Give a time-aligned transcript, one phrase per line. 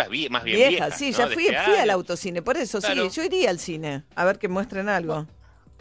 [0.00, 0.98] películas más bien Vieja, viejas.
[0.98, 1.18] sí, ¿no?
[1.18, 3.10] ya fui, este fui al autocine, por eso Claro.
[3.10, 5.26] sí, yo iría al cine, a ver que muestren algo.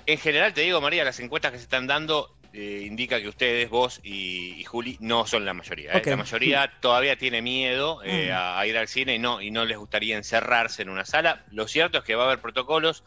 [0.05, 3.69] En general, te digo, María, las encuestas que se están dando eh, indica que ustedes,
[3.69, 5.93] vos y, y Juli, no son la mayoría.
[5.93, 6.01] ¿eh?
[6.05, 8.33] La mayoría todavía tiene miedo eh, Mm.
[8.33, 11.45] a, a ir al cine y no, y no les gustaría encerrarse en una sala.
[11.51, 13.03] Lo cierto es que va a haber protocolos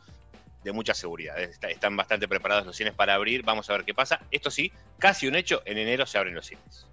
[0.62, 1.38] de mucha seguridad.
[1.38, 3.42] Está- están bastante preparados los cines para abrir.
[3.42, 4.20] Vamos a ver qué pasa.
[4.30, 6.86] Esto sí, casi un hecho, en enero se abren los cines.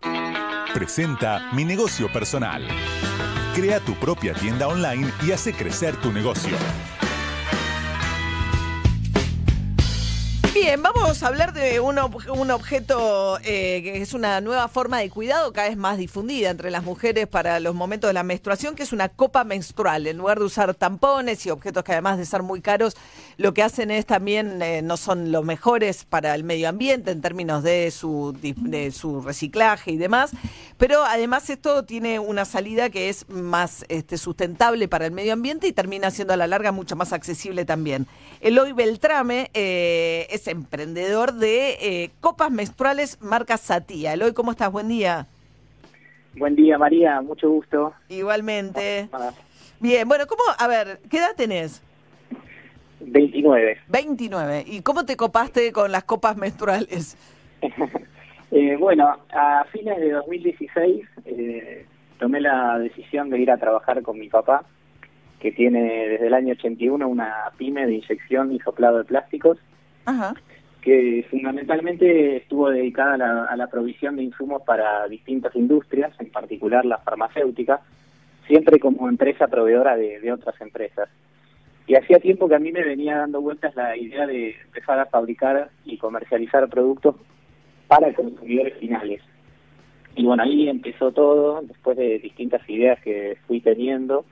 [0.00, 2.66] Presenta Mi Negocio Personal.
[3.54, 6.56] Crea tu propia tienda online y hace crecer tu negocio.
[10.52, 14.98] Bien, vamos a hablar de un, ob- un objeto eh, que es una nueva forma
[14.98, 18.74] de cuidado cada vez más difundida entre las mujeres para los momentos de la menstruación,
[18.74, 20.08] que es una copa menstrual.
[20.08, 22.96] En lugar de usar tampones y objetos que además de ser muy caros,
[23.36, 27.22] lo que hacen es también eh, no son los mejores para el medio ambiente en
[27.22, 30.32] términos de su, de su reciclaje y demás,
[30.76, 35.68] pero además esto tiene una salida que es más este, sustentable para el medio ambiente
[35.68, 38.06] y termina siendo a la larga mucho más accesible también.
[38.40, 44.12] Eloy Beltrame eh, es emprendedor de eh, copas menstruales marca Satía.
[44.14, 44.70] Eloy, ¿cómo estás?
[44.70, 45.26] Buen día.
[46.36, 47.92] Buen día, María, mucho gusto.
[48.08, 49.08] Igualmente.
[49.12, 49.32] Ah,
[49.80, 50.42] Bien, bueno, ¿cómo?
[50.58, 51.82] A ver, ¿qué edad tenés?
[53.00, 53.78] 29.
[53.88, 54.64] 29.
[54.66, 57.16] ¿Y cómo te copaste con las copas menstruales?
[58.52, 61.86] Eh, bueno, a fines de 2016 eh,
[62.18, 64.64] tomé la decisión de ir a trabajar con mi papá,
[65.38, 69.58] que tiene desde el año 81 una pyme de inyección y soplado de plásticos,
[70.10, 70.34] Ajá.
[70.82, 76.30] que fundamentalmente estuvo dedicada a la, a la provisión de insumos para distintas industrias, en
[76.30, 77.80] particular la farmacéutica,
[78.46, 81.08] siempre como empresa proveedora de, de otras empresas.
[81.86, 85.06] Y hacía tiempo que a mí me venía dando vueltas la idea de empezar a
[85.06, 87.16] fabricar y comercializar productos
[87.88, 89.20] para consumidores finales.
[90.16, 94.24] Y bueno, ahí empezó todo, después de distintas ideas que fui teniendo.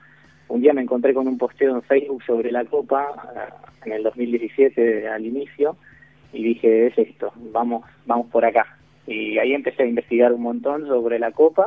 [0.49, 3.53] Un día me encontré con un posteo en Facebook sobre la copa, eh,
[3.85, 5.77] en el 2017 al inicio,
[6.33, 8.77] y dije, es esto, vamos, vamos por acá.
[9.07, 11.65] Y ahí empecé a investigar un montón sobre la copa.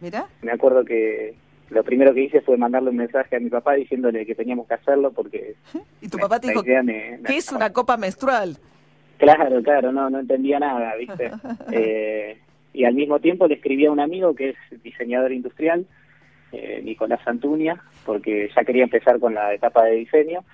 [0.00, 0.26] Mira.
[0.42, 1.34] Me acuerdo que
[1.70, 4.74] lo primero que hice fue mandarle un mensaje a mi papá diciéndole que teníamos que
[4.74, 5.54] hacerlo porque
[6.02, 8.56] Y tu me- papá te dijo, idea me- me- ¿qué es una copa menstrual?
[9.18, 11.30] Claro, claro, no, no entendía nada, ¿viste?
[11.72, 12.38] Eh,
[12.72, 15.86] y al mismo tiempo le escribí a un amigo que es diseñador industrial,
[16.56, 20.44] eh, Nicolás Santuña, porque ya quería empezar con la etapa de diseño.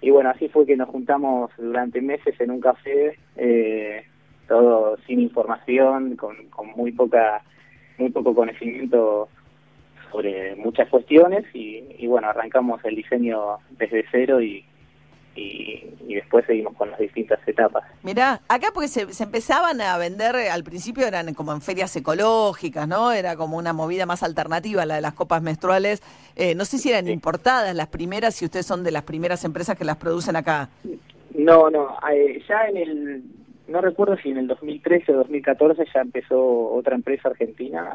[0.00, 4.04] Y bueno, así fue que nos juntamos durante meses en un café, eh,
[4.46, 6.36] todo sin información, con,
[6.76, 7.42] muy poca
[7.98, 9.28] muy poco conocimiento
[10.12, 14.64] sobre muchas cuestiones y, y bueno, arrancamos el diseño desde cero y,
[15.38, 17.84] y, y después seguimos con las distintas etapas.
[18.02, 21.94] Mirá, acá porque se, se empezaban a vender, eh, al principio eran como en ferias
[21.96, 23.12] ecológicas, ¿no?
[23.12, 26.02] Era como una movida más alternativa la de las copas menstruales.
[26.36, 27.12] Eh, no sé si eran Sí.
[27.12, 30.68] importadas las primeras, si ustedes son de las primeras empresas que las producen acá.
[31.34, 33.22] No, no, eh, ya en el,
[33.68, 36.40] no recuerdo si en el 2013 o 2014 ya empezó
[36.72, 37.86] otra empresa argentina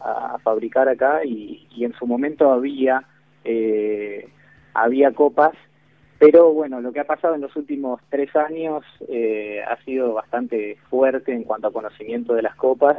[0.00, 3.02] a, a fabricar acá y, y en su momento había,
[3.44, 4.28] eh,
[4.74, 5.52] había copas,
[6.18, 10.76] pero bueno, lo que ha pasado en los últimos tres años eh, ha sido bastante
[10.88, 12.98] fuerte en cuanto a conocimiento de las copas,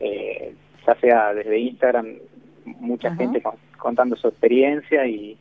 [0.00, 0.54] eh,
[0.86, 2.14] ya sea desde Instagram,
[2.64, 3.16] mucha Ajá.
[3.18, 5.36] gente con- contando su experiencia y,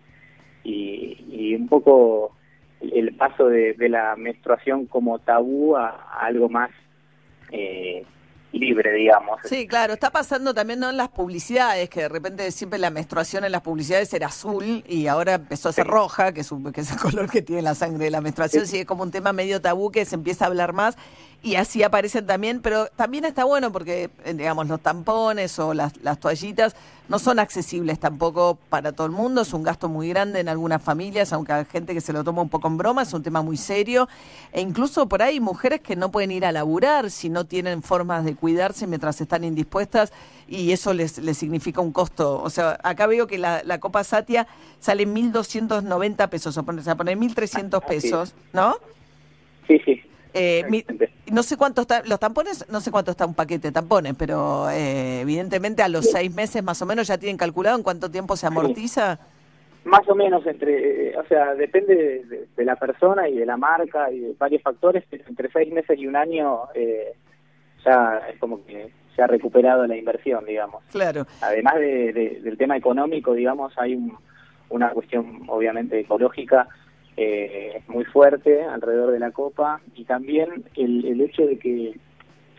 [0.64, 2.36] y, y un poco
[2.82, 6.70] el paso de, de la menstruación como tabú a, a algo más
[7.52, 8.04] eh,
[8.54, 9.40] libre, digamos.
[9.44, 10.90] Sí, claro, está pasando también ¿no?
[10.90, 15.08] en las publicidades, que de repente siempre la menstruación en las publicidades era azul y
[15.08, 15.92] ahora empezó a ser Sí.
[15.92, 18.68] roja, que es, un- que es el color que tiene la sangre de la menstruación,
[18.68, 20.96] sí, es como un tema medio tabú que se empieza a hablar más
[21.44, 25.98] y así aparecen también, pero también está bueno porque, eh, digamos, los tampones o las,
[25.98, 26.74] las toallitas
[27.10, 30.82] no son accesibles tampoco para todo el mundo, es un gasto muy grande en algunas
[30.82, 33.42] familias, aunque hay gente que se lo toma un poco en broma, es un tema
[33.42, 34.08] muy serio,
[34.54, 38.24] e incluso por ahí mujeres que no pueden ir a laburar si no tienen formas
[38.24, 40.14] de cuidarse mientras están indispuestas
[40.48, 42.42] y eso les, les significa un costo.
[42.42, 44.48] O sea, acá veo que la, la Copa Satia
[44.80, 48.78] sale 1.290 pesos, o sea, pone 1.300 Ah, pesos, ¿no?
[49.68, 50.02] Sí, sí.
[50.34, 50.84] Eh, mi-
[51.32, 54.70] no sé cuánto está, los tampones, no sé cuánto está un paquete de tampones, pero
[54.70, 58.36] eh, evidentemente a los seis meses más o menos ya tienen calculado en cuánto tiempo
[58.36, 59.20] se amortiza.
[59.86, 63.58] Más o menos entre, eh, o sea, depende de, de- la persona y de la
[63.58, 67.14] marca y de varios factores, pero entre seis meses y un año eh,
[67.86, 70.84] ya es como que se ha recuperado la inversión, digamos.
[70.92, 71.28] Claro.
[71.42, 74.18] Además de, de- del tema económico, digamos, hay un-
[74.70, 76.68] una cuestión obviamente ecológica
[77.18, 81.96] eh, muy fuerte alrededor de la copa y también el, el hecho de que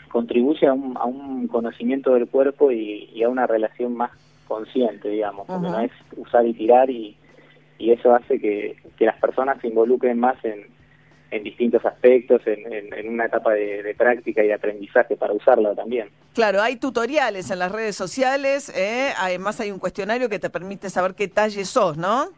[0.09, 4.12] contribuye a un, a un conocimiento del cuerpo y, y a una relación más
[4.47, 7.17] consciente, digamos, porque no es usar y tirar y,
[7.79, 10.67] y eso hace que, que las personas se involucren más en,
[11.31, 16.09] en distintos aspectos, en, una etapa de, práctica y de aprendizaje para usarla también.
[16.33, 19.12] Claro, hay tutoriales en las redes sociales, ¿eh?
[19.19, 22.29] además hay un cuestionario que te permite saber qué talle sos, ¿no?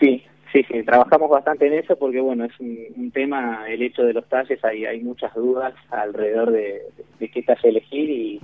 [0.00, 4.12] Sí, sí, sí, trabajamos bastante en eso porque, bueno, es un, tema, el hecho de
[4.12, 6.82] los talles, hay, hay muchas dudas alrededor de,
[7.18, 8.40] qué talle elegir y,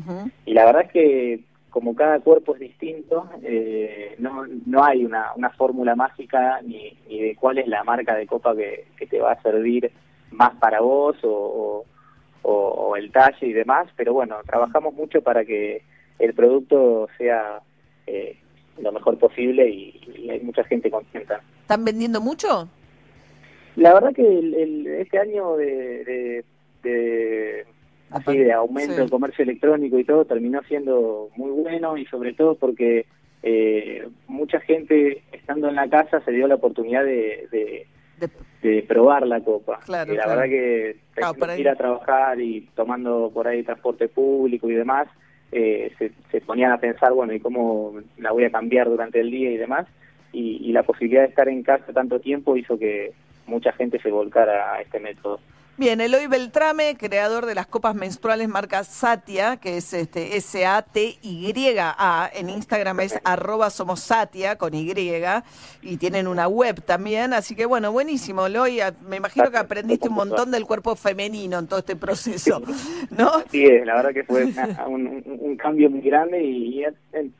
[0.46, 1.40] y la verdad es que
[1.70, 7.20] como cada cuerpo es distinto, eh, no, no hay una, una fórmula mágica ni, ni,
[7.20, 9.90] de cuál es la marca de copa que, que te va a servir
[10.31, 11.84] más para vos o,
[12.43, 15.82] o, el talle y demás, pero bueno, trabajamos mucho para que
[16.19, 17.61] el producto sea
[18.06, 18.37] eh,
[18.81, 21.40] lo mejor posible y, hay mucha gente contenta.
[21.68, 22.66] ¿Están vendiendo mucho?
[23.76, 26.42] La verdad que el, este año de
[28.10, 32.54] así de aumento del comercio electrónico y todo terminó siendo muy bueno y sobre todo
[32.54, 33.04] porque
[33.42, 37.86] eh, mucha gente estando en la casa se dio la oportunidad de,
[38.62, 39.80] de, probar la copa.
[39.86, 40.96] y la verdad que
[41.58, 45.06] ir a trabajar y tomando por ahí transporte público y demás,
[45.52, 49.30] eh, se, se, ponían a pensar, bueno, ¿y cómo la voy a cambiar durante el
[49.30, 49.86] día y demás?
[50.32, 53.12] Y, y la posibilidad de estar en casa tanto tiempo hizo que
[53.46, 55.40] mucha gente se volcara a este método.
[55.78, 62.30] Bien, Eloy Beltrame, creador de las copas menstruales marca Satia, que es este S-A-T-Y-A.
[62.34, 64.92] En Instagram es arroba somos Satia con Y
[65.82, 67.32] y tienen una web también.
[67.32, 68.80] Así que bueno, buenísimo, Eloy.
[69.08, 72.60] Me imagino que aprendiste un montón del cuerpo femenino en todo este proceso,
[73.16, 73.30] ¿no?
[73.48, 74.46] Sí, la verdad que fue
[74.88, 76.82] un, cambio muy grande y,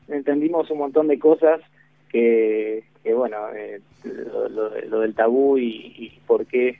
[0.07, 1.59] entendimos un montón de cosas
[2.09, 2.83] que,
[3.15, 6.77] bueno, eh, lo, del tabú y, y por qué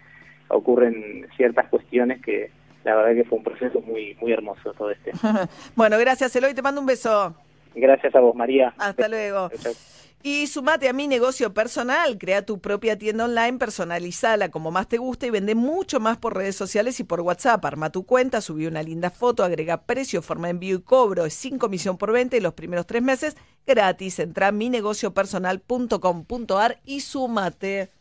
[0.50, 2.52] ocurren ciertas cuestiones que
[2.84, 5.12] la verdad que fue un proceso muy muy hermoso todo este.
[5.76, 7.36] bueno, gracias Eloy, te mando un beso.
[7.76, 8.74] Gracias a vos, María.
[8.78, 9.50] Hasta luego.
[10.22, 14.98] Y sumate a mi negocio personal, crea tu propia tienda online, personalizala como más te
[14.98, 17.64] gusta y vende mucho más por redes sociales y por WhatsApp.
[17.64, 21.58] Arma tu cuenta, subí una linda foto, agrega precio, forma envío y cobro, es sin
[21.58, 24.20] comisión por venta y los primeros tres meses gratis.
[24.20, 27.92] Entra a minegociopersonal.com.ar y sumate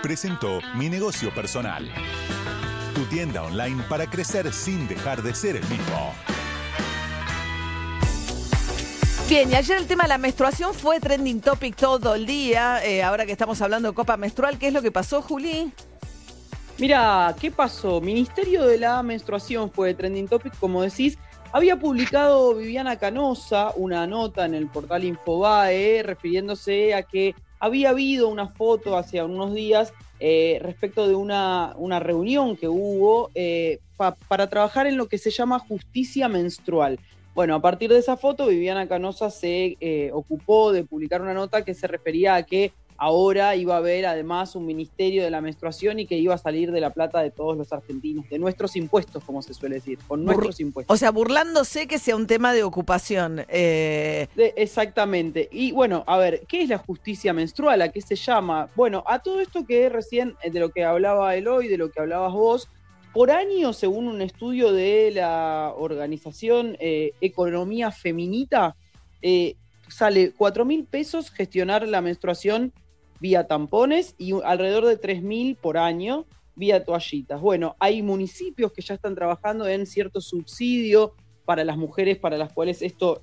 [0.00, 1.90] presentó Mi Negocio Personal.
[2.94, 6.14] Tu tienda online para crecer sin dejar de ser el mismo.
[9.30, 12.84] Bien, y ayer el tema de la menstruación fue trending topic todo el día.
[12.84, 15.70] Eh, ahora que estamos hablando de copa menstrual, ¿qué es lo que pasó, Juli?
[16.78, 18.00] Mira, ¿qué pasó?
[18.00, 21.16] Ministerio de la Menstruación fue trending topic, como decís.
[21.52, 28.26] Había publicado Viviana Canosa una nota en el portal Infobae refiriéndose a que había habido
[28.26, 33.78] una foto hace unos días eh, respecto de una, reunión que hubo eh,
[34.26, 36.98] para trabajar en lo que se llama justicia menstrual.
[37.34, 41.64] Bueno, a partir de esa foto, Viviana Canosa se eh, ocupó de publicar una nota
[41.64, 45.98] que se refería a que ahora iba a haber además un ministerio de la menstruación
[45.98, 49.24] y que iba a salir de la plata de todos los argentinos, de nuestros impuestos,
[49.24, 50.94] como se suele decir, con nuestros impuestos.
[50.94, 53.46] O sea, burlándose que sea un tema de ocupación.
[53.48, 54.28] Eh.
[54.36, 55.48] exactamente.
[55.50, 57.80] Y bueno, a ver, ¿qué es la justicia menstrual?
[57.80, 58.68] ¿A qué se llama?
[58.76, 62.00] Bueno, a todo esto que recién, eh, de lo que hablaba Eloy, de lo que
[62.00, 62.68] hablabas vos,
[63.12, 68.76] por año, según un estudio de la organización eh, Economía Feminita,
[69.88, 72.72] sale 4 mil pesos gestionar la menstruación
[73.20, 76.26] vía tampones y alrededor de 3.000 por año
[76.56, 77.40] vía toallitas.
[77.40, 81.14] Bueno, hay municipios que ya están trabajando en cierto subsidio
[81.44, 83.22] para las mujeres para las cuales esto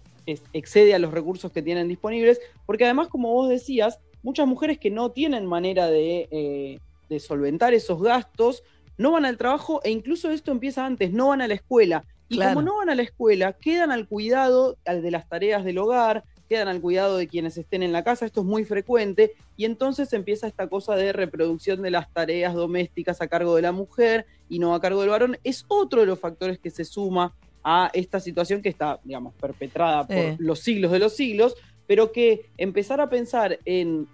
[0.53, 4.89] excede a los recursos que tienen disponibles, porque además, como vos decías, muchas mujeres que
[4.89, 6.79] no tienen manera de, eh,
[7.10, 8.63] de solventar esos gastos,
[8.98, 12.06] no van al trabajo e incluso esto empieza antes, no van a la escuela.
[12.30, 16.25] Y como no van a la escuela, quedan al cuidado de las tareas del hogar,
[16.50, 20.12] quedan al cuidado de quienes estén en la casa, esto es muy frecuente, y entonces
[20.13, 24.60] empieza esta cosa de reproducción de las tareas domésticas a cargo de la mujer y
[24.60, 28.20] no a cargo del varón, es otro de los factores que se suma a esta
[28.20, 30.36] situación que está, digamos, perpetrada por eh.
[30.39, 34.08] los siglos de los siglos, pero que empezar a pensar en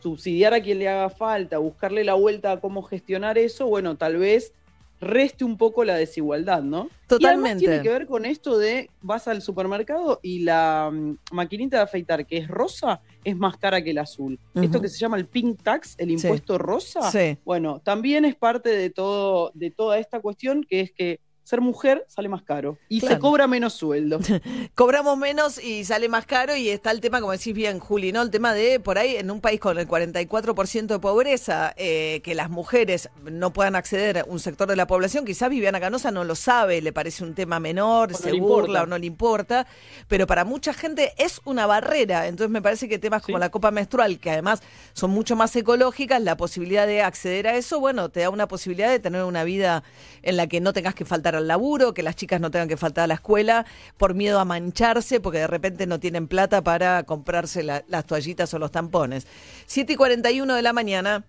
[0.00, 4.16] subsidiar a quien le haga falta, buscarle la vuelta a cómo gestionar eso, bueno, tal
[4.16, 4.52] vez
[5.00, 6.88] reste un poco la desigualdad, ¿no?
[7.06, 7.64] Totalmente.
[7.64, 11.82] Y tiene que ver con esto de vas al supermercado y la mm, maquinita de
[11.84, 14.38] afeitar que es rosa es más cara que el azul.
[14.54, 17.10] Esto que se llama el pink tax, el impuesto rosa,
[17.44, 22.04] bueno, también es parte de todo de toda esta cuestión que es que ser mujer
[22.08, 23.14] sale más caro y Claro.
[23.14, 24.18] se cobra menos sueldo.
[24.74, 28.20] Cobramos menos y sale más caro y está el tema, como decís bien, Juli, ¿no?
[28.20, 32.34] El tema de por ahí en un país con el 44% de pobreza, eh, que
[32.34, 36.22] las mujeres no puedan acceder a un sector de la población, quizás Viviana Canosa no
[36.24, 39.66] lo sabe, le parece un tema menor, no se burla o no le importa,
[40.06, 42.26] pero para mucha gente es una barrera.
[42.26, 43.40] Entonces me parece que temas como Sí.
[43.40, 44.60] la copa menstrual, que además
[44.92, 48.90] son mucho más ecológicas, la posibilidad de acceder a eso, bueno, te da una posibilidad
[48.90, 49.82] de tener una vida
[50.22, 52.76] en la que no tengas que faltar al laburo, que las chicas no tengan que
[52.76, 53.64] faltar a la escuela
[53.96, 58.52] por miedo a mancharse, porque de repente no tienen plata para comprarse la- las toallitas
[58.54, 59.26] o los tampones.
[59.66, 61.24] 7 y 41 de la mañana.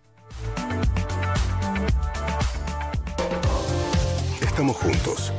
[4.42, 5.32] Estamos juntos.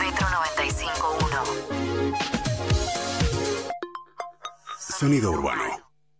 [0.00, 2.16] Metro 95.1.
[4.78, 5.85] Sonido urbano.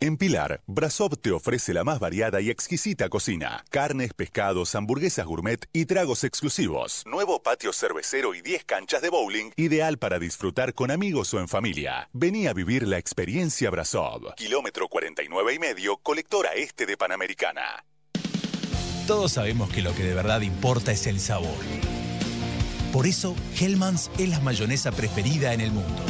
[0.00, 3.64] En Pilar, Brasov te ofrece la más variada y exquisita cocina.
[3.68, 7.02] Carnes, pescados, hamburguesas gourmet y tragos exclusivos.
[7.04, 11.48] Nuevo patio cervecero y 10 canchas de bowling, ideal para disfrutar con amigos o en
[11.48, 12.08] familia.
[12.12, 14.36] Vení a vivir la experiencia Brasov.
[14.36, 17.84] Kilómetro 49 y medio, colectora este de Panamericana.
[19.08, 21.58] Todos sabemos que lo que de verdad importa es el sabor.
[22.92, 26.04] Por eso, Hellmann's es la mayonesa preferida en el mundo.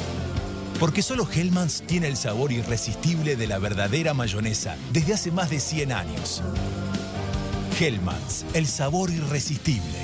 [0.78, 5.58] Porque solo Hellmann's tiene el sabor irresistible de la verdadera mayonesa desde hace más de
[5.58, 6.42] 100 años.
[7.80, 9.98] Hellmann's, el sabor irresistible.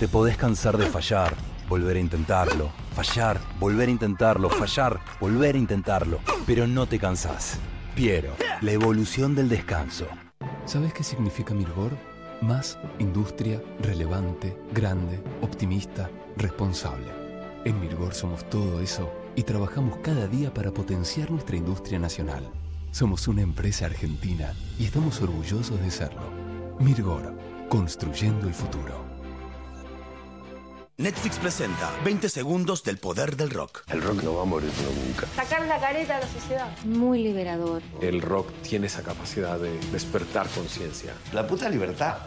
[0.00, 1.34] Te podés cansar de fallar,
[1.68, 7.58] volver a intentarlo, fallar, volver a intentarlo, fallar, volver a intentarlo, pero no te cansás.
[7.94, 10.08] Piero, la evolución del descanso.
[10.64, 11.92] ¿Sabes qué significa Mirgor?
[12.40, 17.19] Más industria relevante, grande, optimista, responsable.
[17.64, 22.48] En Mirgor somos todo eso y trabajamos cada día para potenciar nuestra industria nacional.
[22.90, 26.22] Somos una empresa argentina y estamos orgullosos de serlo.
[26.78, 27.34] Mirgor,
[27.68, 29.09] construyendo el futuro.
[31.00, 33.84] Netflix presenta 20 segundos del poder del rock.
[33.88, 34.70] El rock no va a morir
[35.06, 35.26] nunca.
[35.34, 36.68] Sacar la careta a la sociedad.
[36.84, 37.80] Muy liberador.
[38.02, 41.14] El rock tiene esa capacidad de despertar conciencia.
[41.32, 42.18] La puta libertad.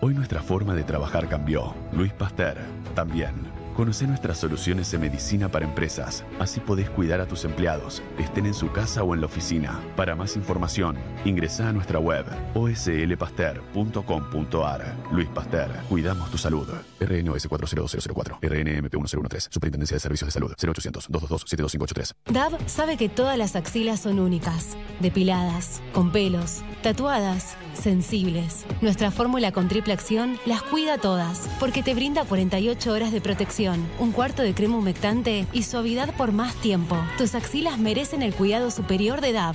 [0.01, 1.75] Hoy nuestra forma de trabajar cambió.
[1.93, 2.59] Luis Pasteur,
[2.95, 3.35] también.
[3.75, 6.25] Conoce nuestras soluciones de medicina para empresas.
[6.39, 9.81] Así podés cuidar a tus empleados, estén en su casa o en la oficina.
[9.97, 14.95] Para más información, ingresa a nuestra web oslpaster.com.ar.
[15.11, 16.69] Luis Pasteur, cuidamos tu salud.
[17.01, 22.15] RNOS 40004, RNMP 1013, Superintendencia de Servicios de Salud, 0800 222 72583.
[22.33, 28.65] DAB sabe que todas las axilas son únicas, depiladas, con pelos, tatuadas, sensibles.
[28.81, 33.87] Nuestra fórmula con triple acción las cuida todas, porque te brinda 48 horas de protección,
[33.99, 36.97] un cuarto de crema humectante y suavidad por más tiempo.
[37.19, 39.55] Tus axilas merecen el cuidado superior de DAB.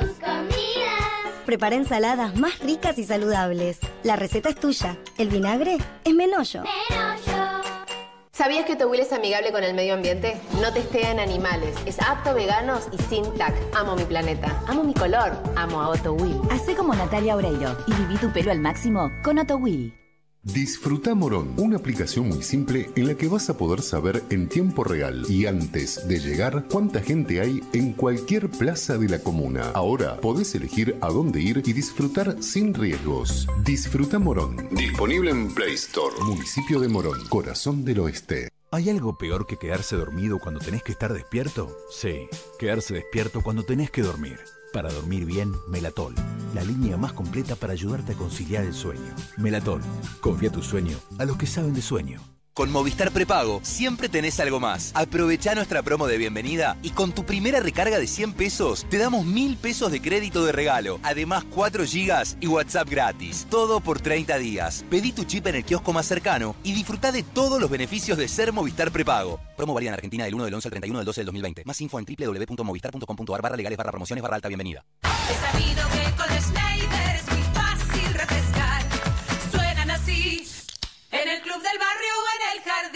[0.00, 0.62] tus comidas.
[1.46, 3.78] Prepara ensaladas más ricas y saludables.
[4.02, 4.96] La receta es tuya.
[5.18, 6.62] El vinagre es Menollo.
[8.32, 10.40] ¿Sabías que Will es amigable con el medio ambiente?
[10.60, 13.54] No testea en animales, es apto a veganos y sin TAC.
[13.74, 16.40] Amo mi planeta, amo mi color, amo a Otto Will.
[16.50, 20.01] Hacé como Natalia Oreiro y viví tu pelo al máximo con Otto Will.
[20.44, 24.82] Disfruta Morón, una aplicación muy simple en la que vas a poder saber en tiempo
[24.82, 29.70] real y antes de llegar cuánta gente hay en cualquier plaza de la comuna.
[29.72, 33.46] Ahora podés elegir a dónde ir y disfrutar sin riesgos.
[33.64, 38.48] Disfruta Morón, disponible en Play Store, municipio de Morón, corazón del oeste.
[38.72, 41.76] ¿Hay algo peor que quedarse dormido cuando tenés que estar despierto?
[41.88, 42.26] Sí,
[42.58, 44.40] quedarse despierto cuando tenés que dormir.
[44.72, 46.14] Para dormir bien, Melatol,
[46.54, 49.14] la línea más completa para ayudarte a conciliar el sueño.
[49.36, 49.82] Melatol,
[50.20, 52.20] confía tu sueño a los que saben de sueño.
[52.54, 54.92] Con Movistar Prepago siempre tenés algo más.
[54.94, 59.24] Aprovecha nuestra promo de bienvenida y con tu primera recarga de 100 pesos te damos
[59.24, 61.00] 1000 pesos de crédito de regalo.
[61.02, 63.46] Además 4 gigas y WhatsApp gratis.
[63.48, 64.84] Todo por 30 días.
[64.90, 68.28] Pedí tu chip en el kiosco más cercano y disfruta de todos los beneficios de
[68.28, 69.40] ser Movistar Prepago.
[69.56, 71.64] Promo válida en Argentina del 1 del 11 al 31 del 12 del 2020.
[71.64, 74.84] Más info en www.movistar.com.ar barra legales barra promociones barra alta bienvenida.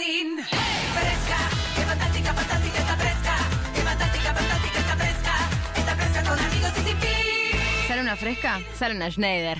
[0.07, 0.37] El jardín.
[0.37, 3.35] Fresca, qué fantástica, fantástica está fresca.
[3.75, 5.33] Qué fantástica, fantástica está fresca.
[5.75, 7.87] Está fresca con amigos y sin fin.
[7.87, 8.61] ¿Sale una fresca?
[8.77, 9.57] Sale una Schneider.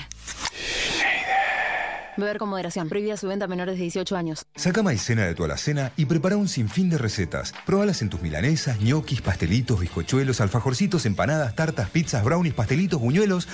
[2.18, 2.90] Beber con moderación.
[2.90, 4.46] Prohibida su venta a menores de 18 años.
[4.56, 7.54] Saca maicena de tu alacena y prepara un sinfín de recetas.
[7.66, 13.48] Probalas en tus milanesas, ñoquis, pastelitos, bizcochuelos, alfajorcitos, empanadas, tartas, pizzas, brownies, pastelitos, buñuelos.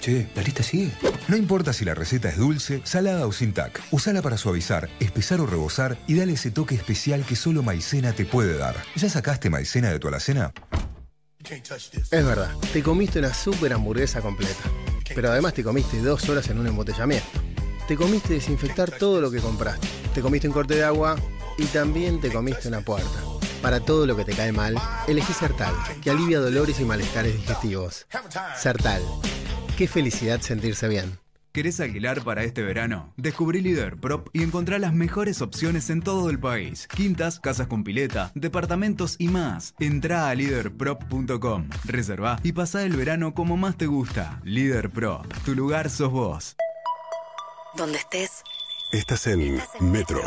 [0.00, 0.92] Che, la lista sigue.
[1.28, 3.82] No importa si la receta es dulce, salada o sin tac.
[3.90, 8.24] Usala para suavizar, espesar o rebosar y dale ese toque especial que solo maicena te
[8.24, 8.76] puede dar.
[8.96, 10.52] ¿Ya sacaste maicena de tu alacena?
[11.50, 14.62] Es verdad, te comiste una super hamburguesa completa.
[15.14, 17.53] Pero además te comiste dos horas en un embotellamiento.
[17.86, 19.86] Te comiste desinfectar todo lo que compraste.
[20.14, 21.16] Te comiste un corte de agua
[21.58, 23.20] y también te comiste una puerta.
[23.60, 24.74] Para todo lo que te cae mal,
[25.06, 28.06] elegí Sertal, que alivia dolores y malestares digestivos.
[28.56, 29.02] Sertal.
[29.76, 31.18] Qué felicidad sentirse bien.
[31.52, 33.12] ¿Querés alquilar para este verano?
[33.16, 36.88] Descubrí Líder Prop y encontrá las mejores opciones en todo el país.
[36.88, 39.74] Quintas, casas con pileta, departamentos y más.
[39.78, 44.40] Entrá a leaderprop.com, reservá y pasá el verano como más te gusta.
[44.42, 46.56] Líder Prop, tu lugar sos vos.
[47.76, 48.44] Donde estés.
[48.90, 50.20] Estás en Metro.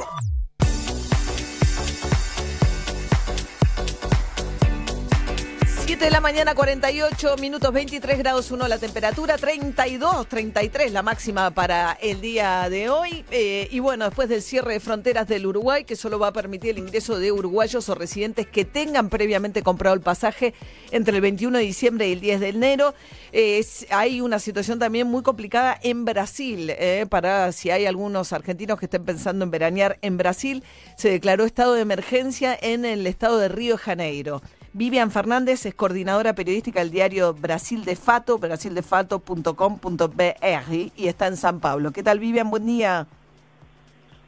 [5.98, 11.50] 7 de la mañana, 48 minutos, 23 grados 1 la temperatura, 32, 33 la máxima
[11.50, 13.26] para el día de hoy.
[13.32, 16.70] Eh, y bueno, después del cierre de fronteras del Uruguay, que solo va a permitir
[16.70, 20.54] el ingreso de uruguayos o residentes que tengan previamente comprado el pasaje
[20.92, 22.94] entre el 21 de diciembre y el 10 de enero,
[23.32, 26.76] eh, hay una situación también muy complicada en Brasil.
[26.78, 30.64] eh, para si hay algunos argentinos que estén pensando en veranear en Brasil,
[30.96, 34.44] se declaró estado de emergencia en el estado de Río de Janeiro.
[34.78, 41.60] Vivian Fernández es coordinadora periodística del diario Brasil de Fato, brasildefato.com.br y está en San
[41.60, 41.92] Pablo.
[41.92, 42.52] ¿Qué tal Vivian?
[42.52, 43.08] Buen día.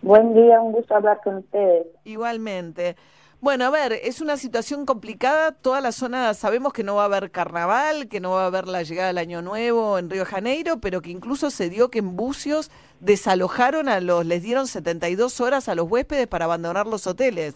[0.02, 1.86] Buen día, un gusto hablar con ustedes.
[2.04, 2.96] Igualmente.
[3.42, 5.52] Bueno, a ver, es una situación complicada.
[5.52, 8.68] Toda la zona, sabemos que no va a haber carnaval, que no va a haber
[8.68, 12.00] la llegada del Año Nuevo en Río de Janeiro, pero que incluso se dio que
[12.00, 17.06] en Bucios desalojaron a los, les dieron 72 horas a los huéspedes para abandonar los
[17.06, 17.54] hoteles.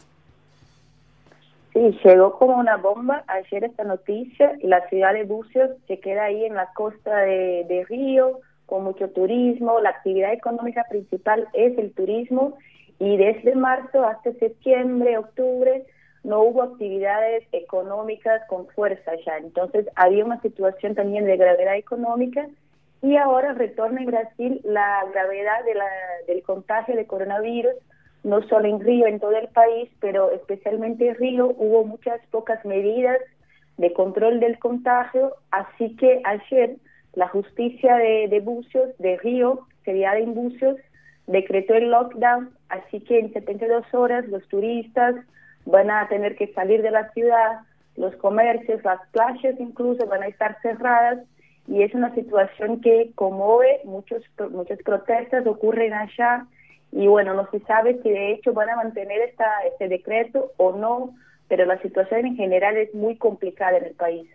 [1.73, 6.25] Sí, llegó como una bomba ayer esta noticia y la ciudad de Bucios se queda
[6.25, 9.79] ahí en la costa de, de Río con mucho turismo.
[9.79, 12.57] La actividad económica principal es el turismo
[12.99, 15.85] y desde marzo hasta septiembre, octubre
[16.23, 19.37] no hubo actividades económicas con fuerza ya.
[19.37, 22.47] Entonces había una situación también de gravedad económica
[23.01, 25.85] y ahora retorna en Brasil la gravedad de la,
[26.27, 27.73] del contagio de coronavirus
[28.23, 32.63] no solo en Río, en todo el país, pero especialmente en Río hubo muchas pocas
[32.65, 33.17] medidas
[33.77, 36.77] de control del contagio, así que ayer
[37.13, 40.77] la justicia de, de Bucios, de Río, seriada en Bucios,
[41.27, 45.15] decretó el lockdown, así que en 72 horas los turistas
[45.65, 47.61] van a tener que salir de la ciudad,
[47.95, 51.19] los comercios, las playas incluso van a estar cerradas
[51.67, 56.45] y es una situación que conmueve, muchos, muchas protestas ocurren allá
[56.95, 60.71] y bueno, no se sabe si de hecho van a mantener esta, este decreto o
[60.73, 61.15] no,
[61.47, 64.29] pero la situación en general es muy complicada en el país.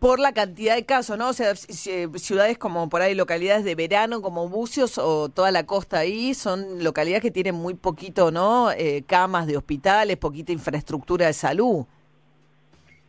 [0.00, 1.30] Por la cantidad de casos, ¿no?
[1.30, 5.50] O sea, ci- ci- ciudades como por ahí, localidades de verano como Bucios o toda
[5.50, 8.70] la costa ahí, son localidades que tienen muy poquito, ¿no?
[8.72, 11.86] Eh, camas de hospitales, poquita infraestructura de salud.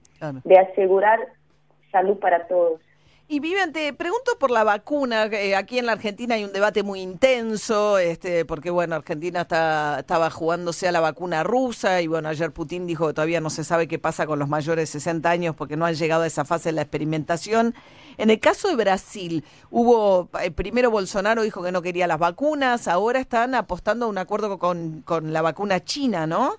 [0.43, 1.29] de asegurar
[1.89, 2.81] salud para todos.
[3.29, 5.25] Y Vivian, te pregunto por la vacuna.
[5.25, 9.99] Eh, aquí en la Argentina hay un debate muy intenso, este, porque bueno, Argentina está,
[9.99, 13.65] estaba jugándose a la vacuna rusa y bueno, ayer Putin dijo que todavía no se
[13.65, 16.45] sabe qué pasa con los mayores de 60 años porque no han llegado a esa
[16.45, 17.75] fase de la experimentación.
[18.17, 22.87] En el caso de Brasil, hubo, eh, primero Bolsonaro dijo que no quería las vacunas,
[22.87, 26.55] ahora están apostando a un acuerdo con, con la vacuna china, ¿no?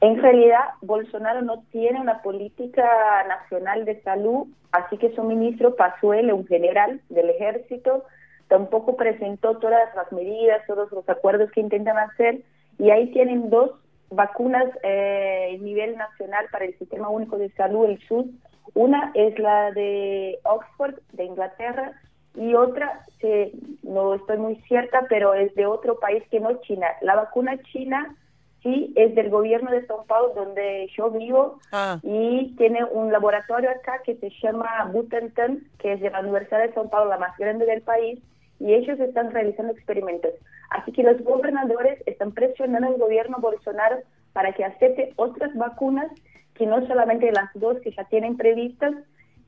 [0.00, 2.86] En realidad, Bolsonaro no tiene una política
[3.28, 8.04] nacional de salud, así que su ministro Pazuelle, un general del ejército,
[8.48, 12.40] tampoco presentó todas las medidas, todos los acuerdos que intentan hacer,
[12.78, 13.72] y ahí tienen dos
[14.10, 18.26] vacunas eh, a nivel nacional para el Sistema Único de Salud, el SUS.
[18.74, 21.92] Una es la de Oxford, de Inglaterra,
[22.34, 26.86] y otra, que no estoy muy cierta, pero es de otro país que no China.
[27.02, 28.16] La vacuna china
[28.62, 31.58] sí es del gobierno de São Paulo, donde yo vivo,
[32.02, 36.74] y tiene un laboratorio acá que se llama Butantan, que es de la Universidad de
[36.74, 38.20] São Paulo, la más grande del país,
[38.58, 40.32] y ellos están realizando experimentos.
[40.70, 43.98] Así que los gobernadores están presionando al gobierno Bolsonaro
[44.32, 46.10] para que acepte otras vacunas
[46.54, 48.94] que no solamente las dos que ya tienen previstas,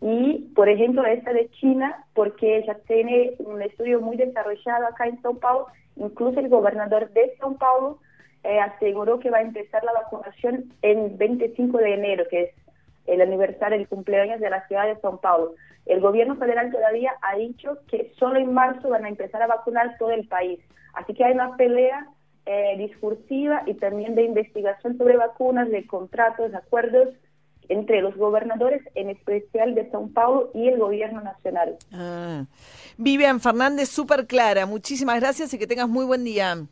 [0.01, 5.21] y por ejemplo esta de China, porque ya tiene un estudio muy desarrollado acá en
[5.23, 7.99] São Paulo, incluso el gobernador de São Paulo
[8.45, 12.51] eh, aseguró que va a empezar la vacunación el 25 de enero, que es
[13.07, 15.55] el aniversario del cumpleaños de la ciudad de São Paulo.
[15.87, 19.97] El gobierno federal todavía ha dicho que solo en marzo van a empezar a vacunar
[19.99, 20.61] todo el país.
[20.95, 22.07] Así que hay una pelea
[22.47, 27.09] eh, discursiva y también de investigación sobre vacunas, de contratos, acuerdos
[27.69, 31.77] entre los gobernadores, en especial de São Paulo y el gobierno nacional.
[31.93, 32.45] Ah.
[32.99, 34.67] Vivian Fernández, súper clara.
[34.67, 36.67] Muchísimas gracias y que tengas muy buen día.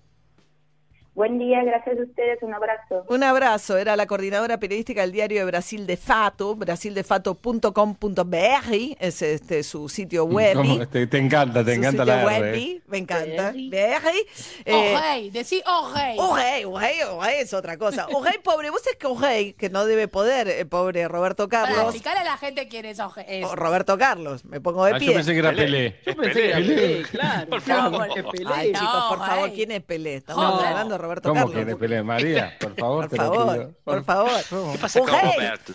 [1.12, 3.04] Buen día, gracias a ustedes, un abrazo.
[3.08, 9.64] Un abrazo, era la coordinadora periodística del diario de Brasil de Fato, brasildefato.com.br, es este
[9.64, 10.54] su sitio web.
[10.56, 10.86] ¿Cómo?
[10.86, 12.80] Te, te encanta, te Su encanta sitio la web, R.
[12.86, 13.50] me encanta.
[13.52, 14.24] Berry.
[14.64, 15.60] Eh, decí.
[15.66, 16.64] Ojei, ojei,
[17.02, 18.06] ojei es otra cosa.
[18.12, 21.84] Ojei, pobre, vos es que Ojei, que no debe poder, eh, pobre Roberto Para Carlos.
[21.86, 23.44] explicarle a la gente quién es es.
[23.44, 25.08] O Roberto Carlos, me pongo de Ah, pie.
[25.08, 25.96] yo pensé que era Pelé.
[26.06, 27.48] Yo pensé que era Pelé, claro.
[27.50, 27.98] Por favor.
[28.06, 28.18] favor.
[28.18, 28.50] Es Pelé.
[28.54, 29.50] Ay, chicos, por No, favor.
[29.52, 30.14] ¿quién es Pelé?
[30.16, 30.60] Estamos No.
[30.68, 31.66] hablando de Roberto ¿Cómo Carlos.
[31.66, 32.02] que Pelé?
[32.02, 33.74] María, por favor, Por te lo favor, pido.
[33.84, 34.72] por favor.
[34.72, 35.72] ¿Qué pasa con Roberto?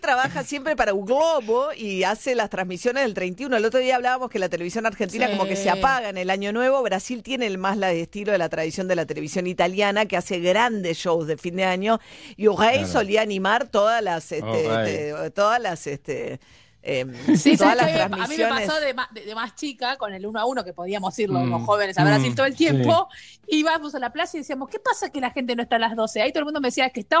[0.00, 3.56] Trabaja siempre para un globo y hace las transmisiones del 31.
[3.56, 5.32] El otro día hablábamos que la televisión argentina Sí.
[5.32, 6.82] como que se apaga en el año nuevo.
[6.82, 10.38] Brasil tiene el más la estilo de la tradición de la televisión italiana que hace
[10.40, 11.98] grandes shows de fin de año
[12.36, 12.86] y Ujei Claro.
[12.92, 14.66] solía animar todas las este, Ujei.
[14.94, 16.38] este, todas las este
[16.86, 18.02] em, Sí, todas ¿sabes las qué?
[18.02, 18.66] a mí me transmisiones.
[18.68, 21.28] pasó de, ma- de- de más chica con el uno a uno que podíamos ir
[21.30, 23.08] los, Mm, los jóvenes a Brasil mm, todo el tiempo.
[23.48, 25.94] Íbamos a la plaza y decíamos, ¿qué pasa que la gente no está a las
[25.94, 26.20] 12?
[26.22, 27.18] Ahí todo el mundo me decía que está.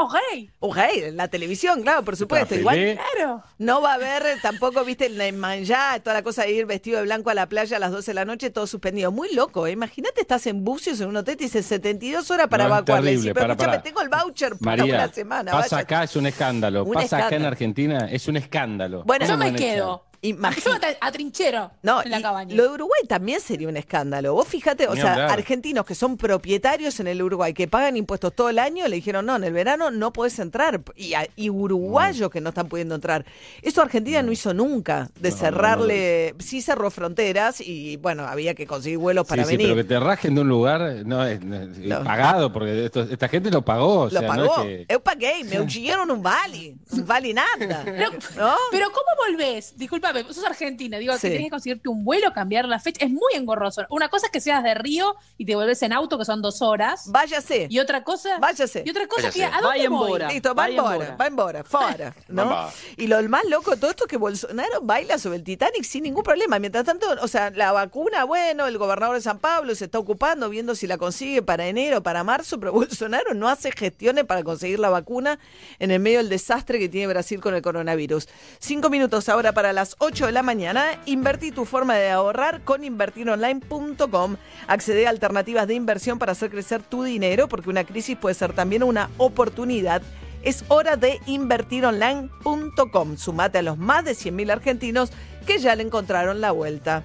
[0.60, 2.54] Ujei, en la televisión, claro, por supuesto.
[2.54, 3.42] Igual Claro.
[3.58, 6.98] No va a haber eh, tampoco, viste, el manjá, toda la cosa de ir vestido
[6.98, 9.12] de blanco a la playa a las 12 de la noche, todo suspendido.
[9.12, 9.72] Muy loco, ¿eh?
[9.72, 13.02] Imagínate, estás en bucios en un hotel, te dice 72 horas para No, es evacuar.
[13.02, 13.82] Le terrible, decís, pero para, escúchame, para.
[13.82, 15.52] tengo el voucher para María, una semana.
[15.52, 15.78] pasa vaya.
[15.84, 16.84] acá es un escándalo.
[16.84, 17.46] Un pasa acá en.
[17.46, 19.04] Argentina es un escándalo.
[19.04, 20.02] Bueno, Yo ¿Cómo quedo.
[20.32, 22.54] Yo a trinchero No, en la cabaña.
[22.54, 24.34] lo de Uruguay también sería un escándalo.
[24.34, 25.30] Vos fíjate, o Ni sea, hablar.
[25.30, 29.26] argentinos que son propietarios en el Uruguay, que pagan impuestos todo el año, le dijeron,
[29.26, 30.80] no, en el verano no podés entrar.
[30.96, 33.24] Y, a- y uruguayos que no están pudiendo entrar.
[33.62, 38.54] Eso Argentina no hizo nunca, de No, no, cerrarle, sí cerró fronteras y bueno, había
[38.54, 39.72] que conseguir vuelos para sí, sí, venir.
[39.74, 42.02] pero que te rajen de un lugar no es, no es- No.
[42.04, 44.00] pagado, porque esto- esta gente lo pagó.
[44.02, 44.62] o Lo sea, no pagó.
[44.62, 46.76] es que- Eu paguei, me dieron un vale.
[46.92, 47.46] Un vale nada.
[47.84, 48.54] Pero, ¿No?
[48.70, 49.74] pero ¿cómo volvés?
[49.76, 50.98] Disculpame, sos argentina.
[50.98, 51.20] Digo, Sí.
[51.22, 53.04] que tienes que conseguirte un vuelo, cambiar la fecha.
[53.04, 53.82] Es muy engorroso.
[53.90, 56.62] Una cosa es que seas de Río y te volvés en auto, que son dos
[56.62, 57.04] horas.
[57.10, 57.66] Váyase.
[57.70, 58.38] Y otra cosa.
[58.38, 58.82] Váyase.
[58.86, 59.38] Y otra cosa Váyase.
[59.38, 59.44] que.
[59.44, 60.08] ¿A dónde Vaya en voy?
[60.10, 60.28] Bora.
[60.28, 61.16] Listo, va Vaya embora, embora.
[61.16, 62.68] va embora, fuera, ¿no?
[62.96, 66.02] Y lo más loco de todo esto es que Bolsonaro baila sobre el Titanic sin
[66.04, 66.58] ningún problema.
[66.58, 70.48] Mientras tanto, o sea, la vacuna, bueno, el gobernador de San Pablo se está ocupando,
[70.48, 74.78] viendo si la consigue para enero, para marzo, pero Bolsonaro no hace gestiones para conseguir
[74.78, 75.38] la vacuna
[75.78, 78.28] en el medio del desastre que tiene Brasil con el coronavirus.
[78.58, 80.05] Cinco minutos ahora para las ocho.
[80.06, 81.00] 8 de la mañana.
[81.04, 84.36] Invertí tu forma de ahorrar con invertironline.com.
[84.68, 88.52] Accede a alternativas de inversión para hacer crecer tu dinero, porque una crisis puede ser
[88.52, 90.02] también una oportunidad.
[90.42, 93.16] Es hora de invertironline.com.
[93.16, 95.10] Sumate a los más de 100.000 argentinos
[95.44, 97.02] que ya le encontraron la vuelta.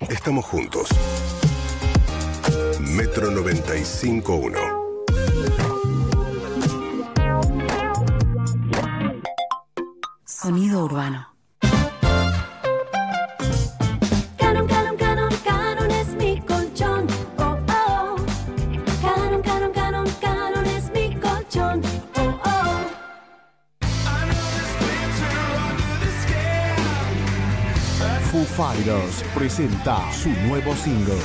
[0.00, 0.88] Estamos juntos.
[2.80, 4.86] Metro 95.1.
[10.24, 11.35] Sonido urbano.
[28.36, 31.16] Foo Fighters presenta su nuevo single,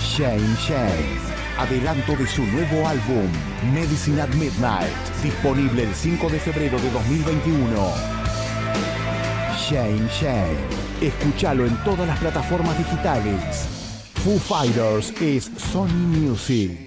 [0.00, 1.20] Shane Shane.
[1.58, 3.30] Adelanto de su nuevo álbum,
[3.74, 7.76] Medicine at Midnight, disponible el 5 de febrero de 2021.
[9.68, 10.56] Shane Shane.
[11.02, 13.68] Escúchalo en todas las plataformas digitales.
[14.24, 16.85] Foo Fighters es Sony Music.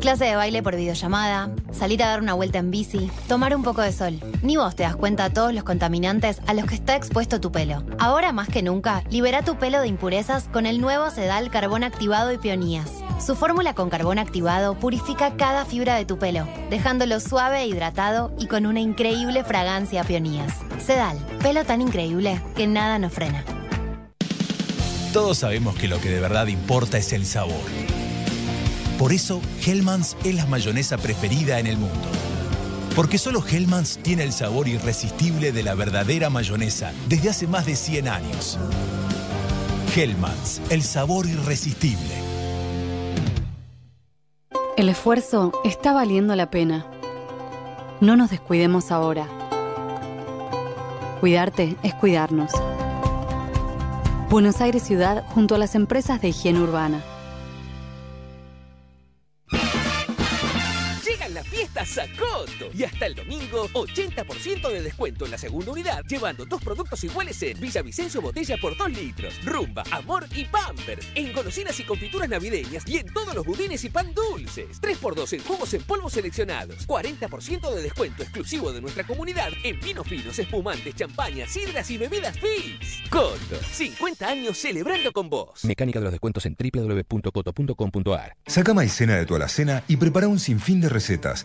[0.00, 3.82] Clase de baile por videollamada, salir a dar una vuelta en bici, tomar un poco
[3.82, 4.18] de sol.
[4.40, 7.52] Ni vos te das cuenta de todos los contaminantes a los que está expuesto tu
[7.52, 7.84] pelo.
[7.98, 12.32] Ahora más que nunca, libera tu pelo de impurezas con el nuevo Sedal Carbón Activado
[12.32, 12.90] y Peonías.
[13.24, 18.32] Su fórmula con carbón activado purifica cada fibra de tu pelo, dejándolo suave e hidratado
[18.38, 20.54] y con una increíble fragancia a peonías.
[20.78, 23.44] Sedal, pelo tan increíble que nada nos frena.
[25.12, 27.89] Todos sabemos que lo que de verdad importa es el sabor.
[29.00, 32.06] Por eso, Hellmann's es la mayonesa preferida en el mundo.
[32.94, 37.76] Porque solo Hellmann's tiene el sabor irresistible de la verdadera mayonesa desde hace más de
[37.76, 38.58] 100 años.
[39.96, 42.12] Hellmann's, el sabor irresistible.
[44.76, 46.84] El esfuerzo está valiendo la pena.
[48.02, 49.26] No nos descuidemos ahora.
[51.20, 52.52] Cuidarte es cuidarnos.
[54.28, 57.02] Buenos Aires Ciudad junto a las empresas de higiene urbana.
[61.60, 65.72] Llegan las fiestas a Coto y hasta el domingo 80% de descuento en la segunda
[65.72, 71.06] unidad llevando dos productos iguales en Villavicencio botella por 2 litros, rumba, amor y pampers,
[71.14, 74.80] en golosinas y confituras navideñas y en todos los budines y pan dulces.
[74.80, 80.06] 3x2 en jugos en polvo seleccionados, 40% de descuento exclusivo de nuestra comunidad en vinos
[80.06, 83.10] finos, espumantes, champañas, sidras y bebidas Fizz.
[83.10, 85.64] Coto, 50 años celebrando con vos.
[85.64, 88.36] Mecánica de los descuentos en www.coto.com.ar.
[88.46, 91.44] Saca maicena de tu alacena y prepara un sinfín de recetas.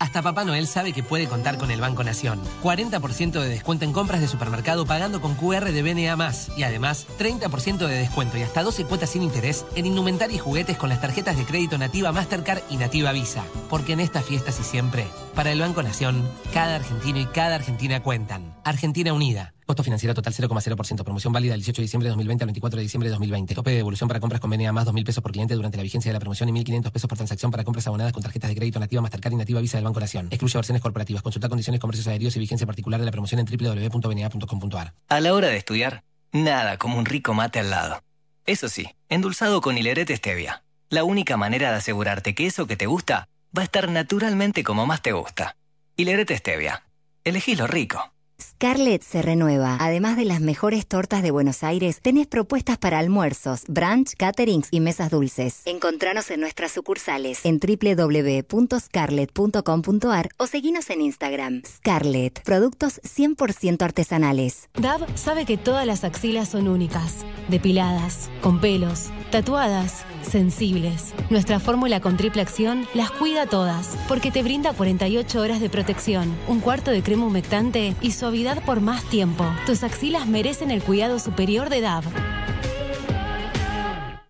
[0.00, 2.40] Hasta Papá Noel sabe que puede contar con el Banco Nación.
[2.62, 6.32] 40% de descuento en compras de supermercado pagando con QR de BNA+.
[6.56, 10.78] Y además, 30% de descuento y hasta 12 cuotas sin interés en indumentaria y juguetes
[10.78, 13.44] con las tarjetas de crédito Nativa Mastercard y Nativa Visa.
[13.68, 18.02] Porque en estas fiestas y siempre, para el Banco Nación, cada argentino y cada argentina
[18.02, 18.54] cuentan.
[18.64, 19.52] Argentina Unida.
[19.70, 21.04] Costo financiero total 0,0%.
[21.04, 23.54] Promoción válida del 18 de diciembre de 2020 al 24 de diciembre de 2020.
[23.54, 26.08] Tope de devolución para compras con BNA más 2.000 pesos por cliente durante la vigencia
[26.08, 28.80] de la promoción y 1.500 pesos por transacción para compras abonadas con tarjetas de crédito
[28.80, 30.26] nativa Mastercard y nativa Visa del Banco Nación.
[30.32, 31.22] Excluye versiones corporativas.
[31.22, 34.94] Consulta condiciones, comercios aéreos y vigencia particular de la promoción en www.bna.com.ar.
[35.06, 36.02] A la hora de estudiar,
[36.32, 38.02] nada como un rico mate al lado.
[38.46, 40.64] Eso sí, endulzado con hilerete stevia.
[40.88, 44.84] La única manera de asegurarte que eso que te gusta va a estar naturalmente como
[44.86, 45.54] más te gusta.
[45.94, 46.82] Hilerete stevia.
[47.22, 48.12] Elegí lo rico.
[48.40, 49.76] Scarlett se renueva.
[49.80, 54.80] Además de las mejores tortas de Buenos Aires, tenés propuestas para almuerzos, brunch, caterings y
[54.80, 55.60] mesas dulces.
[55.66, 61.62] Encontranos en nuestras sucursales en www.scarlett.com.ar o seguinos en Instagram.
[61.66, 64.68] Scarlett, productos 100% artesanales.
[64.74, 71.14] DAB sabe que todas las axilas son únicas, depiladas, con pelos, tatuadas, sensibles.
[71.30, 76.34] Nuestra fórmula con triple acción las cuida todas, porque te brinda 48 horas de protección,
[76.48, 79.44] un cuarto de crema humectante y suavidad por más tiempo.
[79.66, 82.04] Tus axilas merecen el cuidado superior de DAB.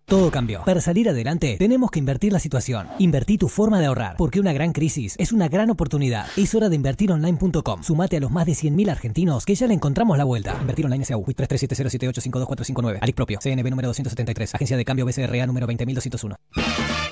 [0.05, 0.63] Todo cambió.
[0.65, 2.87] Para salir adelante, tenemos que invertir la situación.
[2.97, 6.25] Invertí tu forma de ahorrar, porque una gran crisis es una gran oportunidad.
[6.35, 7.83] Es hora de invertironline.com.
[7.83, 10.57] Sumate a los más de 100.000 argentinos que ya le encontramos la vuelta.
[10.59, 12.97] Invertir online SAU, 337078525459.
[13.01, 17.10] Alic propio, CNB número 273, Agencia de Cambio BCRA número 20201.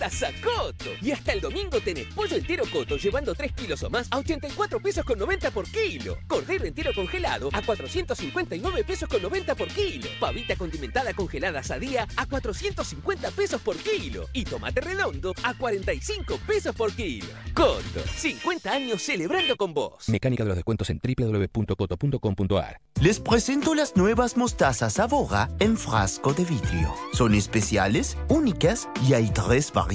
[0.00, 0.86] Casa Coto.
[1.02, 4.80] Y hasta el domingo tenés pollo entero Coto llevando 3 kilos o más a 84
[4.80, 6.16] pesos con 90 por kilo.
[6.26, 10.08] Cordero entero congelado a 459 pesos con 90 por kilo.
[10.18, 14.26] Pavita condimentada congelada sadía a 450 pesos por kilo.
[14.32, 17.28] Y tomate redondo a 45 pesos por kilo.
[17.52, 20.08] Coto, 50 años celebrando con vos.
[20.08, 22.80] Mecánica de los descuentos en www.coto.com.ar.
[23.02, 26.94] Les presento las nuevas mostazas Sabora en frasco de vidrio.
[27.12, 29.89] Son especiales, únicas y hay tres variedades: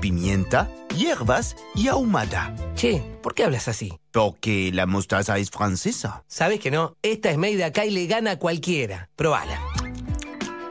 [0.00, 2.54] pimienta, hierbas y ahumada.
[2.74, 3.98] Che, ¿por qué hablas así?
[4.12, 6.24] Porque la mostaza es francesa.
[6.28, 6.94] ¿Sabes que no?
[7.02, 9.08] Esta es made de acá y le gana a cualquiera.
[9.16, 9.60] Probala.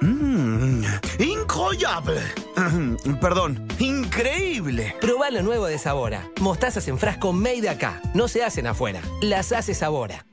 [0.02, 0.84] Mmm,
[1.20, 2.22] incroyable.
[3.22, 4.96] Perdón, increíble.
[5.02, 6.30] Probá lo nuevo de Sabora.
[6.40, 8.02] Mostazas en frasco made de acá.
[8.14, 9.02] No se hacen afuera.
[9.22, 10.26] Las hace Sabora.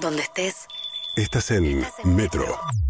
[0.00, 0.66] Donde estés.
[1.16, 2.44] Estás en Metro.
[2.46, 2.87] Buen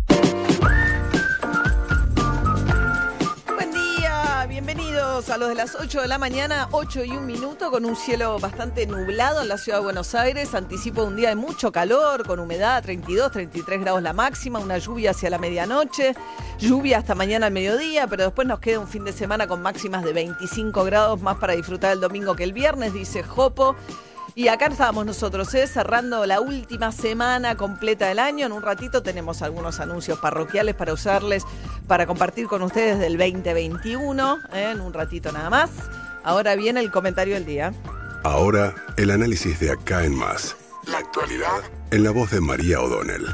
[5.18, 8.38] a los de las 8 de la mañana, 8 y un minuto, con un cielo
[8.38, 10.54] bastante nublado en la ciudad de Buenos Aires.
[10.54, 15.10] Anticipo un día de mucho calor, con humedad, 32, 33 grados la máxima, una lluvia
[15.10, 16.14] hacia la medianoche,
[16.60, 20.04] lluvia hasta mañana al mediodía, pero después nos queda un fin de semana con máximas
[20.04, 23.74] de 25 grados más para disfrutar el domingo que el viernes, dice Jopo.
[24.38, 25.66] Y acá estábamos nosotros, ¿eh?
[25.66, 28.46] cerrando la última semana completa del año.
[28.46, 31.42] En un ratito tenemos algunos anuncios parroquiales para usarles,
[31.88, 34.70] para compartir con ustedes del 2021, ¿eh?
[34.70, 35.70] en un ratito nada más.
[36.22, 37.72] Ahora viene el comentario del día.
[38.22, 40.56] Ahora, el análisis de acá en más.
[40.86, 41.58] La actualidad
[41.90, 43.26] en la voz de María O'Donnell.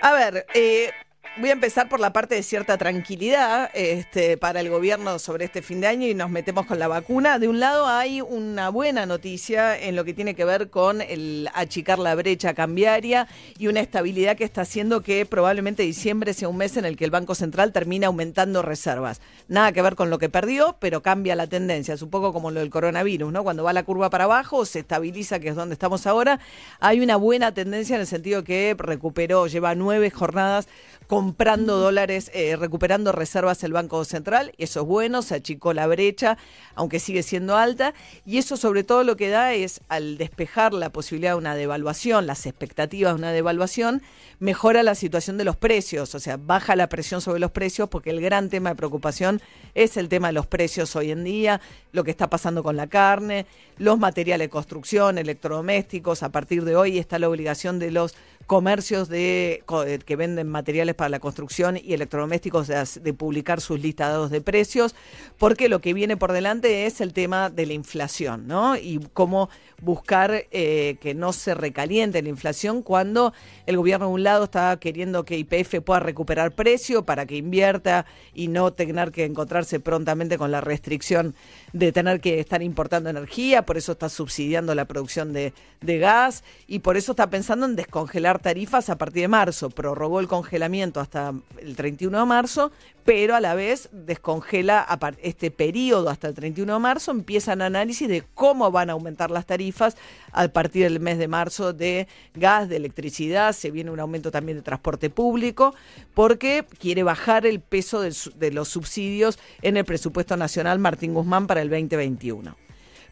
[0.00, 0.90] A ver, eh,
[1.40, 5.62] voy a empezar por la parte de cierta tranquilidad este, para el gobierno sobre este
[5.62, 7.38] fin de año y nos metemos con la vacuna.
[7.38, 11.48] De un lado hay una buena noticia en lo que tiene que ver con el
[11.54, 16.56] achicar la brecha cambiaria y una estabilidad que está haciendo que probablemente diciembre sea un
[16.56, 19.20] mes en el que el Banco Central termine aumentando reservas.
[19.46, 21.94] Nada que ver con lo que perdió, pero cambia la tendencia.
[21.94, 23.44] Es un poco como lo del coronavirus, ¿no?
[23.44, 26.40] Cuando va la curva para abajo, se estabiliza, que es donde estamos ahora.
[26.80, 30.66] Hay una buena tendencia en el sentido que recuperó, lleva nueve jornadas
[31.08, 34.52] comprando dólares, eh, recuperando reservas el Banco Central.
[34.58, 36.36] Eso es bueno, se achicó la brecha,
[36.74, 37.94] aunque sigue siendo alta.
[38.26, 42.26] Y eso sobre todo lo que da es, al despejar la posibilidad de una devaluación,
[42.26, 44.02] las expectativas de una devaluación,
[44.38, 48.10] mejora la situación de los precios, o sea, baja la presión sobre los precios, porque
[48.10, 49.40] el gran tema de preocupación
[49.74, 51.60] es el tema de los precios hoy en día,
[51.92, 53.46] lo que está pasando con la carne,
[53.78, 56.22] los materiales de construcción, electrodomésticos.
[56.22, 58.14] A partir de hoy está la obligación de los
[58.48, 64.30] comercios de, eh, que venden materiales para la construcción y electrodomésticos de, publicar sus listados
[64.30, 64.94] de precios,
[65.36, 68.74] porque lo que viene por delante es el tema de la inflación, ¿no?
[68.74, 69.50] Y cómo
[69.82, 73.34] buscar eh, que no se recaliente la inflación cuando
[73.66, 78.06] el gobierno de un lado está queriendo que IPF pueda recuperar precio para que invierta
[78.32, 81.34] y no tener que encontrarse prontamente con la restricción
[81.74, 86.78] de tener que estar importando energía, por eso está subsidiando la producción de gas y
[86.78, 89.70] por eso está pensando en descongelar tarifas a partir de marzo.
[89.70, 92.72] Prorrogó el congelamiento hasta el 31 de marzo,
[93.04, 94.86] pero a la vez descongela
[95.22, 99.46] este periodo hasta el 31 de marzo, empiezan análisis de cómo van a aumentar las
[99.46, 99.96] tarifas
[100.32, 104.58] a partir del mes de marzo de gas, de electricidad, se viene un aumento también
[104.58, 105.74] de transporte público,
[106.14, 111.62] porque quiere bajar el peso de los subsidios en el presupuesto nacional Martín Guzmán para
[111.62, 112.67] el 2021.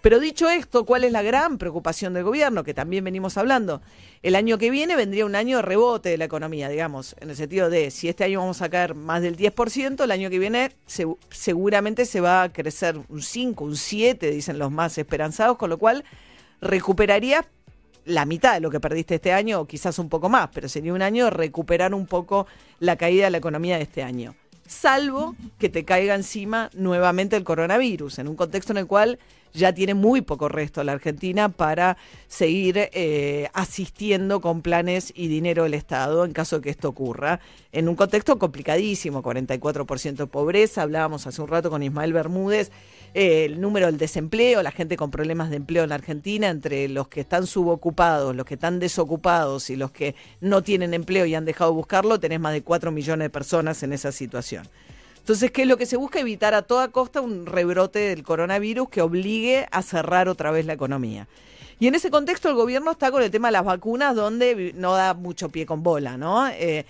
[0.06, 2.62] Pero dicho esto, ¿cuál es la gran preocupación del gobierno?
[2.62, 3.82] Que también venimos hablando.
[4.22, 7.34] El año que viene vendría un año de rebote de la economía, digamos, en el
[7.34, 10.70] sentido de si este año vamos a caer más del 10%, el año que viene
[10.86, 15.70] se- seguramente se va a crecer un 5, un 7, dicen los más esperanzados, con
[15.70, 16.04] lo cual
[16.60, 17.44] recuperaría
[18.04, 20.94] la mitad de lo que perdiste este año, o quizás un poco más, pero sería
[20.94, 22.46] un año de recuperar un poco
[22.78, 24.36] la caída de la economía de este año.
[24.68, 29.18] Salvo que te caiga encima nuevamente el coronavirus, en un contexto en el cual
[29.56, 31.96] ya tiene muy poco resto la Argentina para
[32.28, 37.40] seguir eh, asistiendo con planes y dinero del Estado en caso de que esto ocurra.
[37.72, 42.70] En un contexto complicadísimo, 44% de pobreza, hablábamos hace un rato con Ismael Bermúdez,
[43.14, 46.88] eh, el número del desempleo, la gente con problemas de empleo en la Argentina, entre
[46.88, 51.34] los que están subocupados, los que están desocupados y los que no tienen empleo y
[51.34, 54.68] han dejado de buscarlo, tenés más de 4 millones de personas en esa situación.
[55.26, 56.20] Entonces, ¿qué es lo que se busca?
[56.20, 60.74] Evitar a toda costa un rebrote del coronavirus que obligue a cerrar otra vez la
[60.74, 61.26] economía.
[61.80, 64.94] Y en ese contexto el gobierno está con el tema de las vacunas donde no
[64.94, 66.46] da mucho pie con bola, ¿no?
[66.46, 66.86] Eh,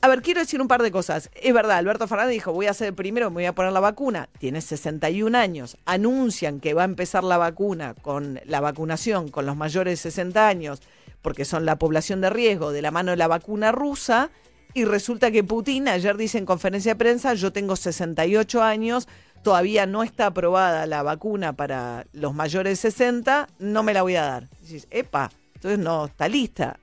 [0.00, 1.28] a ver, quiero decir un par de cosas.
[1.34, 4.28] Es verdad, Alberto Fernández dijo, voy a el primero, me voy a poner la vacuna.
[4.38, 5.76] Tiene 61 años.
[5.86, 10.46] Anuncian que va a empezar la vacuna con la vacunación con los mayores de 60
[10.46, 10.82] años,
[11.20, 14.30] porque son la población de riesgo, de la mano de la vacuna rusa.
[14.76, 19.08] Y resulta que Putin ayer dice en conferencia de prensa, yo tengo 68 años,
[19.42, 24.16] todavía no está aprobada la vacuna para los mayores de 60, no me la voy
[24.16, 24.48] a dar.
[24.60, 26.78] Y dices, epa, entonces no está lista.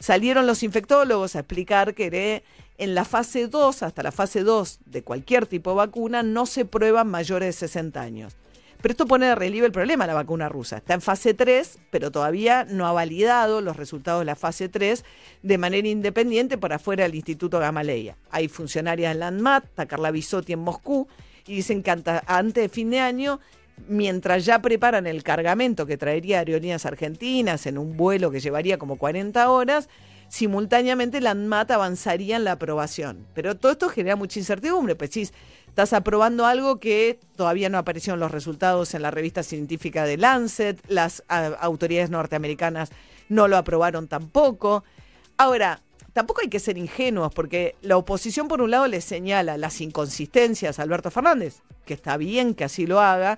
[0.00, 2.42] Salieron los infectólogos a explicar que
[2.78, 6.64] en la fase 2, hasta la fase 2 de cualquier tipo de vacuna, no se
[6.64, 8.36] prueban mayores de 60 años.
[8.84, 10.76] Pero esto pone de relieve el problema de la vacuna rusa.
[10.76, 15.06] Está en fase 3, pero todavía no ha validado los resultados de la fase 3
[15.42, 18.18] de manera independiente por afuera del Instituto Gamaleya.
[18.30, 21.08] Hay funcionarias en Landmat, está Carla Bisotti en Moscú,
[21.46, 23.40] y dicen que antes de fin de año,
[23.88, 28.98] mientras ya preparan el cargamento que traería Aerolíneas Argentinas en un vuelo que llevaría como
[28.98, 29.88] 40 horas,
[30.28, 33.26] simultáneamente la avanzaría en la aprobación.
[33.34, 35.28] Pero todo esto genera mucha incertidumbre, pues sí,
[35.74, 40.80] estás aprobando algo que todavía no aparecieron los resultados en la revista científica de Lancet,
[40.86, 42.90] las autoridades norteamericanas
[43.28, 44.84] no lo aprobaron tampoco.
[45.36, 49.80] Ahora, tampoco hay que ser ingenuos, porque la oposición por un lado le señala las
[49.80, 53.36] inconsistencias a Alberto Fernández, que está bien que así lo haga,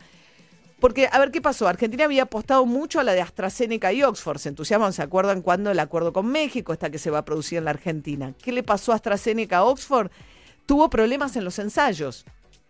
[0.79, 1.67] porque, a ver, ¿qué pasó?
[1.69, 4.37] Argentina había apostado mucho a la de AstraZeneca y Oxford.
[4.37, 7.57] Se entusiasman, ¿se acuerdan cuando el acuerdo con México, esta que se va a producir
[7.57, 8.35] en la Argentina?
[8.43, 10.11] ¿Qué le pasó a AstraZeneca a Oxford?
[10.67, 12.25] Tuvo problemas en los ensayos.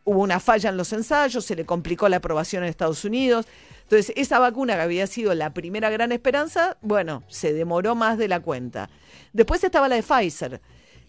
[0.04, 3.46] Hubo una falla en los ensayos, se le complicó la aprobación en Estados Unidos.
[3.82, 8.28] Entonces, esa vacuna que había sido la primera gran esperanza, bueno, se demoró más de
[8.28, 8.88] la cuenta.
[9.32, 10.60] Después estaba la de Pfizer,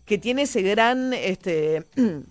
[0.06, 1.86] que tiene ese gran este,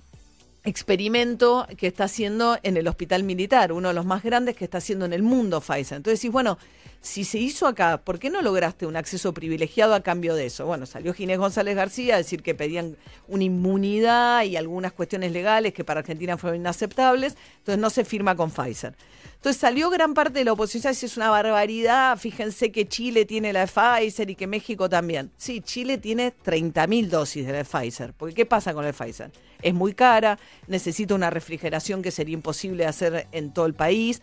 [0.65, 4.79] experimento que está haciendo en el hospital militar, uno de los más grandes que está
[4.79, 5.99] haciendo en el mundo Pfizer.
[5.99, 6.59] Entonces decís, bueno,
[7.01, 10.67] si se hizo acá, ¿por qué no lograste un acceso privilegiado a cambio de eso?
[10.67, 12.97] Bueno, salió Ginés González García a decir que pedían
[13.29, 18.35] una inmunidad y algunas cuestiones legales que para Argentina fueron inaceptables, entonces no se firma
[18.35, 18.95] con Pfizer.
[19.37, 23.53] Entonces salió gran parte de la oposición decir es una barbaridad, fíjense que Chile tiene
[23.53, 25.31] la Pfizer y que México también.
[25.37, 29.31] Sí, Chile tiene 30.000 dosis de la Pfizer, porque ¿qué pasa con la Pfizer?
[29.63, 34.21] Es muy cara, necesita una refrigeración que sería imposible hacer en todo el país.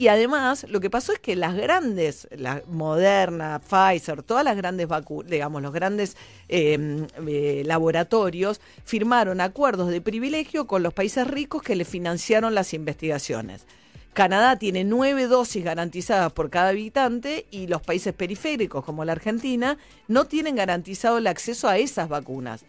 [0.00, 4.86] Y además, lo que pasó es que las grandes, la Moderna, Pfizer, todas las grandes
[4.86, 6.16] vacunas, digamos, los grandes
[6.48, 12.74] eh, eh, laboratorios firmaron acuerdos de privilegio con los países ricos que le financiaron las
[12.74, 13.66] investigaciones.
[14.12, 19.78] Canadá tiene nueve dosis garantizadas por cada habitante y los países periféricos, como la Argentina,
[20.06, 22.64] no tienen garantizado el acceso a esas vacunas.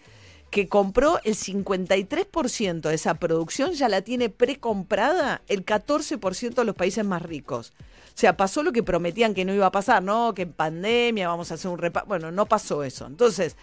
[0.49, 6.75] Que compró el 53% de esa producción, ya la tiene precomprada el 14% de los
[6.75, 7.73] países más ricos.
[7.79, 10.33] O sea, pasó lo que prometían que no iba a pasar, ¿no?
[10.33, 12.09] Que en pandemia vamos a hacer un reparto.
[12.09, 13.05] Bueno, no pasó eso.
[13.05, 13.55] Entonces,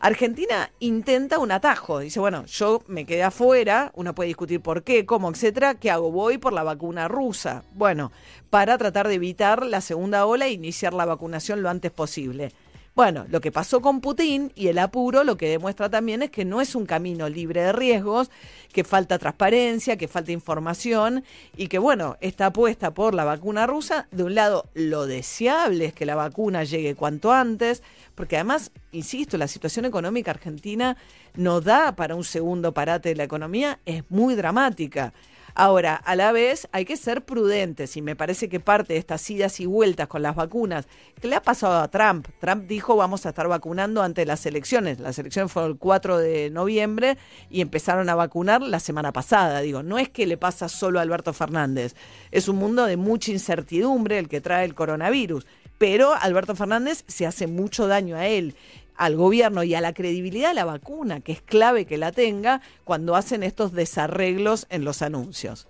[0.00, 1.98] Argentina intenta un atajo.
[1.98, 5.74] Dice, bueno, yo me quedé afuera, uno puede discutir por qué, cómo, etcétera.
[5.74, 6.10] ¿Qué hago?
[6.10, 7.64] Voy por la vacuna rusa.
[7.74, 8.10] Bueno,
[8.48, 12.52] para tratar de evitar la segunda ola e iniciar la vacunación lo antes posible.
[12.96, 16.44] Bueno, lo que pasó con Putin y el apuro lo que demuestra también es que
[16.44, 18.30] no es un camino libre de riesgos,
[18.72, 21.24] que falta transparencia, que falta información
[21.56, 24.08] y que, bueno, está apuesta por la vacuna rusa.
[24.10, 27.82] De un lado, lo deseable es que la vacuna llegue cuanto antes,
[28.16, 30.96] porque además, insisto, la situación económica argentina
[31.36, 35.12] no da para un segundo parate de la economía, es muy dramática.
[35.54, 39.28] Ahora, a la vez hay que ser prudentes y me parece que parte de estas
[39.30, 40.86] idas y vueltas con las vacunas,
[41.20, 42.28] que le ha pasado a Trump.
[42.38, 45.00] Trump dijo vamos a estar vacunando ante las elecciones.
[45.00, 47.18] Las elecciones fueron el 4 de noviembre
[47.50, 49.60] y empezaron a vacunar la semana pasada.
[49.60, 51.94] Digo, no es que le pasa solo a Alberto Fernández,
[52.30, 55.46] es un mundo de mucha incertidumbre el que trae el coronavirus.
[55.78, 58.54] Pero Alberto Fernández se hace mucho daño a él
[59.00, 62.60] al gobierno y a la credibilidad de la vacuna, que es clave que la tenga
[62.84, 65.66] cuando hacen estos desarreglos en los anuncios.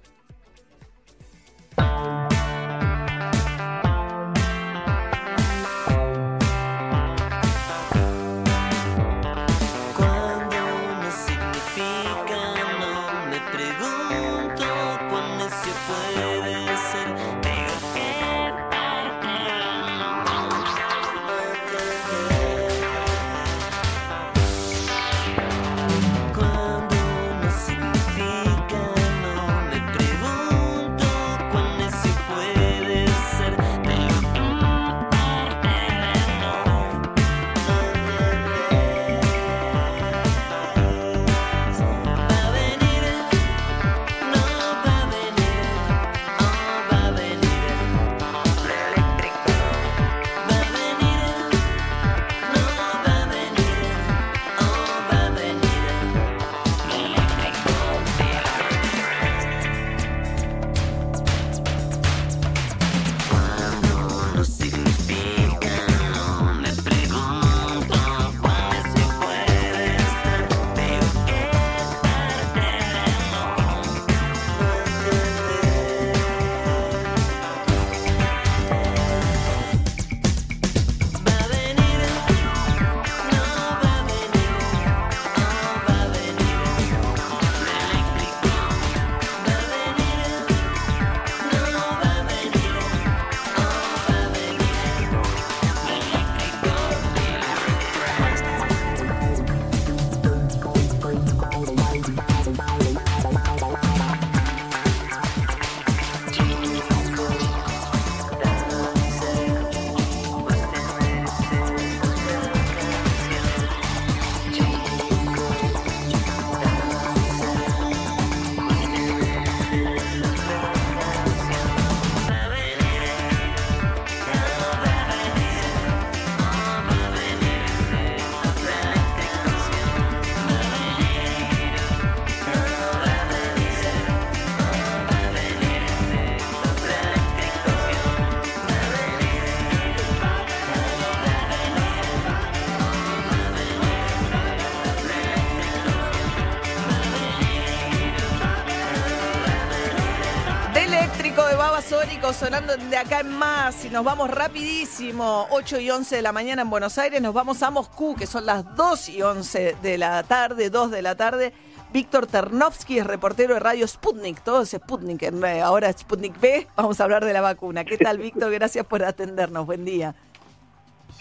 [152.76, 155.48] De acá en más y nos vamos rapidísimo.
[155.50, 158.46] 8 y 11 de la mañana en Buenos Aires, nos vamos a Moscú, que son
[158.46, 161.52] las 2 y 11 de la tarde, 2 de la tarde.
[161.92, 167.00] Víctor Ternovsky es reportero de Radio Sputnik, todo es Sputnik, eh, ahora Sputnik B, vamos
[167.00, 167.84] a hablar de la vacuna.
[167.84, 168.52] ¿Qué tal, Víctor?
[168.52, 170.14] Gracias por atendernos, buen día.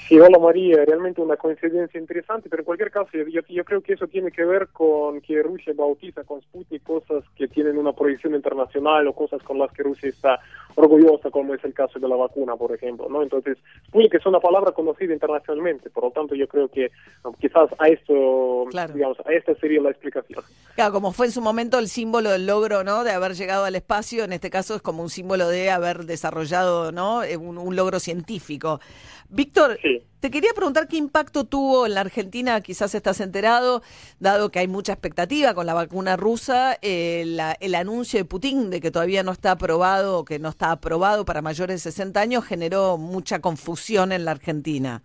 [0.10, 4.08] Sí, hola María, realmente una coincidencia interesante, pero en cualquier caso yo, creo que eso
[4.08, 9.08] tiene que ver con que Rusia bautiza con Sputnik cosas que tienen una proyección internacional
[9.08, 10.40] o cosas con las que Rusia está
[10.74, 13.22] orgullosa, como es el caso de la vacuna, por ejemplo, ¿no?
[13.22, 16.90] Entonces, Sputnik es una palabra conocida internacionalmente, por lo tanto yo creo que
[17.24, 20.44] um, quizás a esto, digamos, a esta sería la explicación.
[20.74, 23.04] Claro, como fue en su momento el símbolo del logro, ¿no?
[23.04, 26.92] De haber llegado al espacio, en este caso es como un símbolo de haber desarrollado,
[26.92, 27.22] ¿no?
[27.22, 28.80] Eh, Un, un logro científico.
[29.32, 29.78] Víctor,
[30.20, 33.82] te quería preguntar qué impacto tuvo en la Argentina, quizás estás enterado,
[34.20, 38.70] dado que hay mucha expectativa con la vacuna rusa, eh, la- el anuncio de Putin
[38.70, 42.44] de que todavía no está aprobado que no está aprobado para mayores de 60 años
[42.46, 45.02] generó mucha confusión en la Argentina.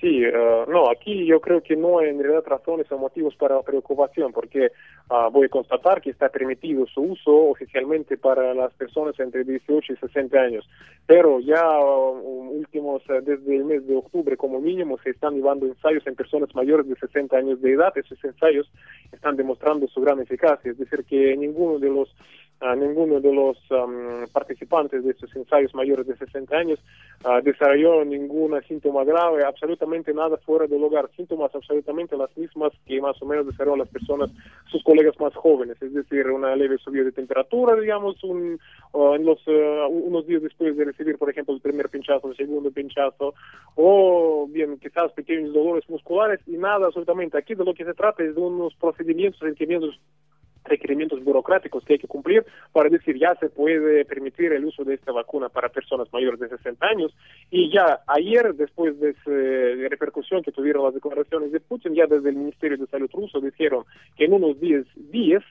[0.00, 0.32] Sí, eh,
[0.68, 4.70] no, aquí yo creo que no hay en realidad razones o motivos para preocupación, porque
[5.08, 9.94] ah, voy a constatar que está permitido su uso oficialmente para las personas entre 18
[9.94, 10.68] y 60 años,
[11.06, 15.64] pero ya ah, últimos, eh, desde el mes de octubre como mínimo, se están llevando
[15.64, 18.70] ensayos en personas mayores de 60 años de edad, esos ensayos
[19.12, 22.14] están demostrando su gran eficacia, es decir, que ninguno de los
[22.60, 26.78] ah, ninguno de los am, participantes de estos ensayos mayores de 60 años
[27.24, 33.00] ah, desarrolló ningún síntoma grave, absolutamente nada fuera del hogar, síntomas absolutamente las mismas que
[33.00, 34.30] más o menos desarrollaron las personas,
[34.70, 38.58] sus colegas más jóvenes, es decir, una leve subida de temperatura, digamos, un,
[38.94, 42.36] ah, en los, ah, unos días después de recibir, por ejemplo, el primer pinchazo, el
[42.36, 43.34] segundo pinchazo,
[43.74, 47.38] o bien quizás pequeños dolores musculares y nada absolutamente.
[47.38, 49.98] Aquí de lo que se trata es de unos procedimientos, requerimientos
[50.68, 54.94] requerimientos burocráticos que hay que cumplir para decir ya se puede permitir el uso de
[54.94, 57.14] esta vacuna para personas mayores de 60 años
[57.50, 62.28] y ya ayer después de esa repercusión que tuvieron las declaraciones de Putin ya desde
[62.28, 63.84] el Ministerio de Salud ruso dijeron
[64.16, 65.42] que en unos 10 días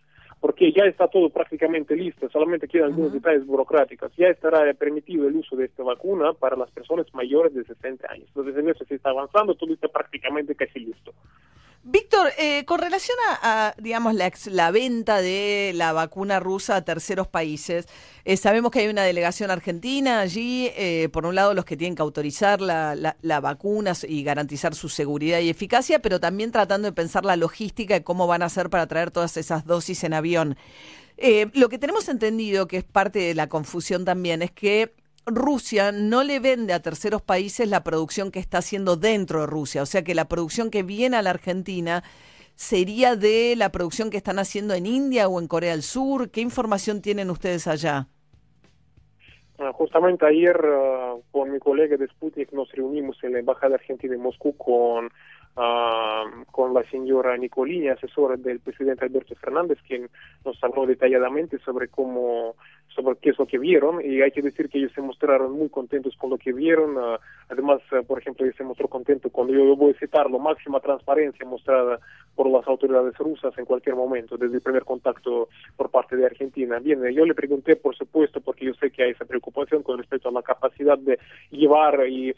[0.45, 4.11] porque ya está todo prácticamente listo, solamente quedan algunos detalles burocráticos.
[4.15, 8.27] Ya estará permitido el uso de esta vacuna para las personas mayores de 60 años.
[8.27, 11.13] Entonces, en eso se está avanzando, todo está prácticamente casi listo.
[11.87, 17.27] Víctor, eh, con relación a, digamos, la, la venta de la vacuna rusa a terceros
[17.27, 17.85] países,
[18.23, 21.95] eh, sabemos que hay una delegación argentina allí, eh, por un lado los que tienen
[21.95, 26.87] que autorizar la, la, la vacuna y garantizar su seguridad y eficacia, pero también tratando
[26.87, 30.15] de pensar la logística de cómo van a hacer para traer todas esas dosis en
[30.15, 30.57] avión.
[31.17, 34.95] Eh, lo que tenemos entendido, que es parte de la confusión también, es que
[35.25, 39.81] Rusia no le vende a terceros países la producción que está haciendo dentro de Rusia.
[39.81, 42.03] O sea que la producción que viene a la Argentina
[42.55, 46.29] sería de la producción que están haciendo en India o en Corea del Sur.
[46.29, 48.07] ¿Qué información tienen ustedes allá?
[49.57, 54.13] Ah, Justamente ayer ah, con mi colega de Sputnik nos reunimos en la Embajada Argentina
[54.13, 55.09] en Moscú con,
[55.55, 60.09] ah, con la señora Nicolini, asesora del presidente Alberto Fernández, quien
[60.43, 62.55] nos habló detalladamente sobre cómo,
[62.95, 65.69] sobre qué es lo que vieron y hay que decir que ellos se mostraron muy
[65.69, 66.95] contentos con lo que vieron.
[66.97, 70.79] ah, además, ah, por ejemplo, ellos se mostró contento cuando yo voy a citarlo, máxima
[70.79, 71.99] transparencia mostrada
[72.35, 76.79] por las autoridades rusas en cualquier momento, desde el primer contacto por parte de Argentina.
[76.79, 80.29] Bien, yo le pregunté, por supuesto, porque yo sé que hay esa preocupación con respecto
[80.29, 81.19] a la capacidad de
[81.51, 82.33] llevar y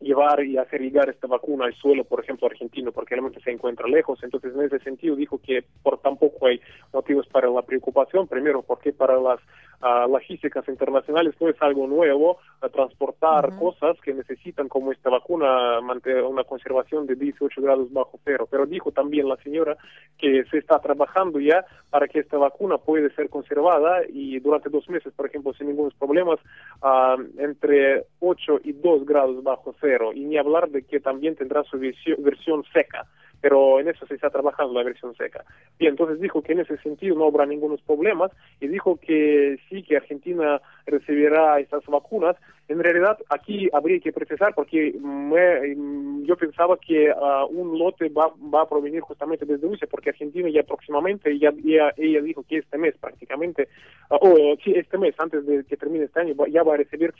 [0.00, 3.88] llevar y hacer llegar esta vacuna al suelo, por ejemplo, argentino, porque realmente se encuentra
[3.88, 4.22] lejos.
[4.22, 6.60] Entonces, en ese sentido, dijo que por tampoco hay
[6.92, 8.28] motivos para la preocupación.
[8.28, 9.40] Primero, porque para las
[9.80, 12.38] ah, logísticas internacionales no es algo nuevo
[12.72, 18.48] transportar cosas que necesitan, como esta vacuna, mantener una conservación de 18 grados bajo cero.
[18.50, 19.76] Pero dijo también la señora
[20.16, 24.88] que se está trabajando ya para que esta vacuna puede ser conservada y durante dos
[24.88, 26.38] meses, por ejemplo, sin ningún problemas,
[26.82, 30.10] ah, entre 8 y 2 grados bajo cero.
[30.14, 33.06] Y ni hablar de que también tendrá su versión seca.
[33.40, 35.44] Pero en eso se está trabajando la versión seca.
[35.78, 39.82] Bien, entonces dijo que en ese sentido no habrá ningunos problemas y dijo que sí,
[39.84, 42.36] que Argentina recibirá estas vacunas.
[42.66, 48.32] En realidad, aquí habría que precisar porque me- yo pensaba que ah, un lote va,
[48.52, 52.58] va a provenir justamente desde Rusia, porque Argentina ya próximamente, ya, ya- ella dijo que
[52.58, 53.68] este mes prácticamente,
[54.10, 57.14] ah, o sí, este mes, antes de que termine este año, ya va a recibir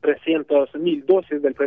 [0.00, 1.66] 300 mil dosis del primer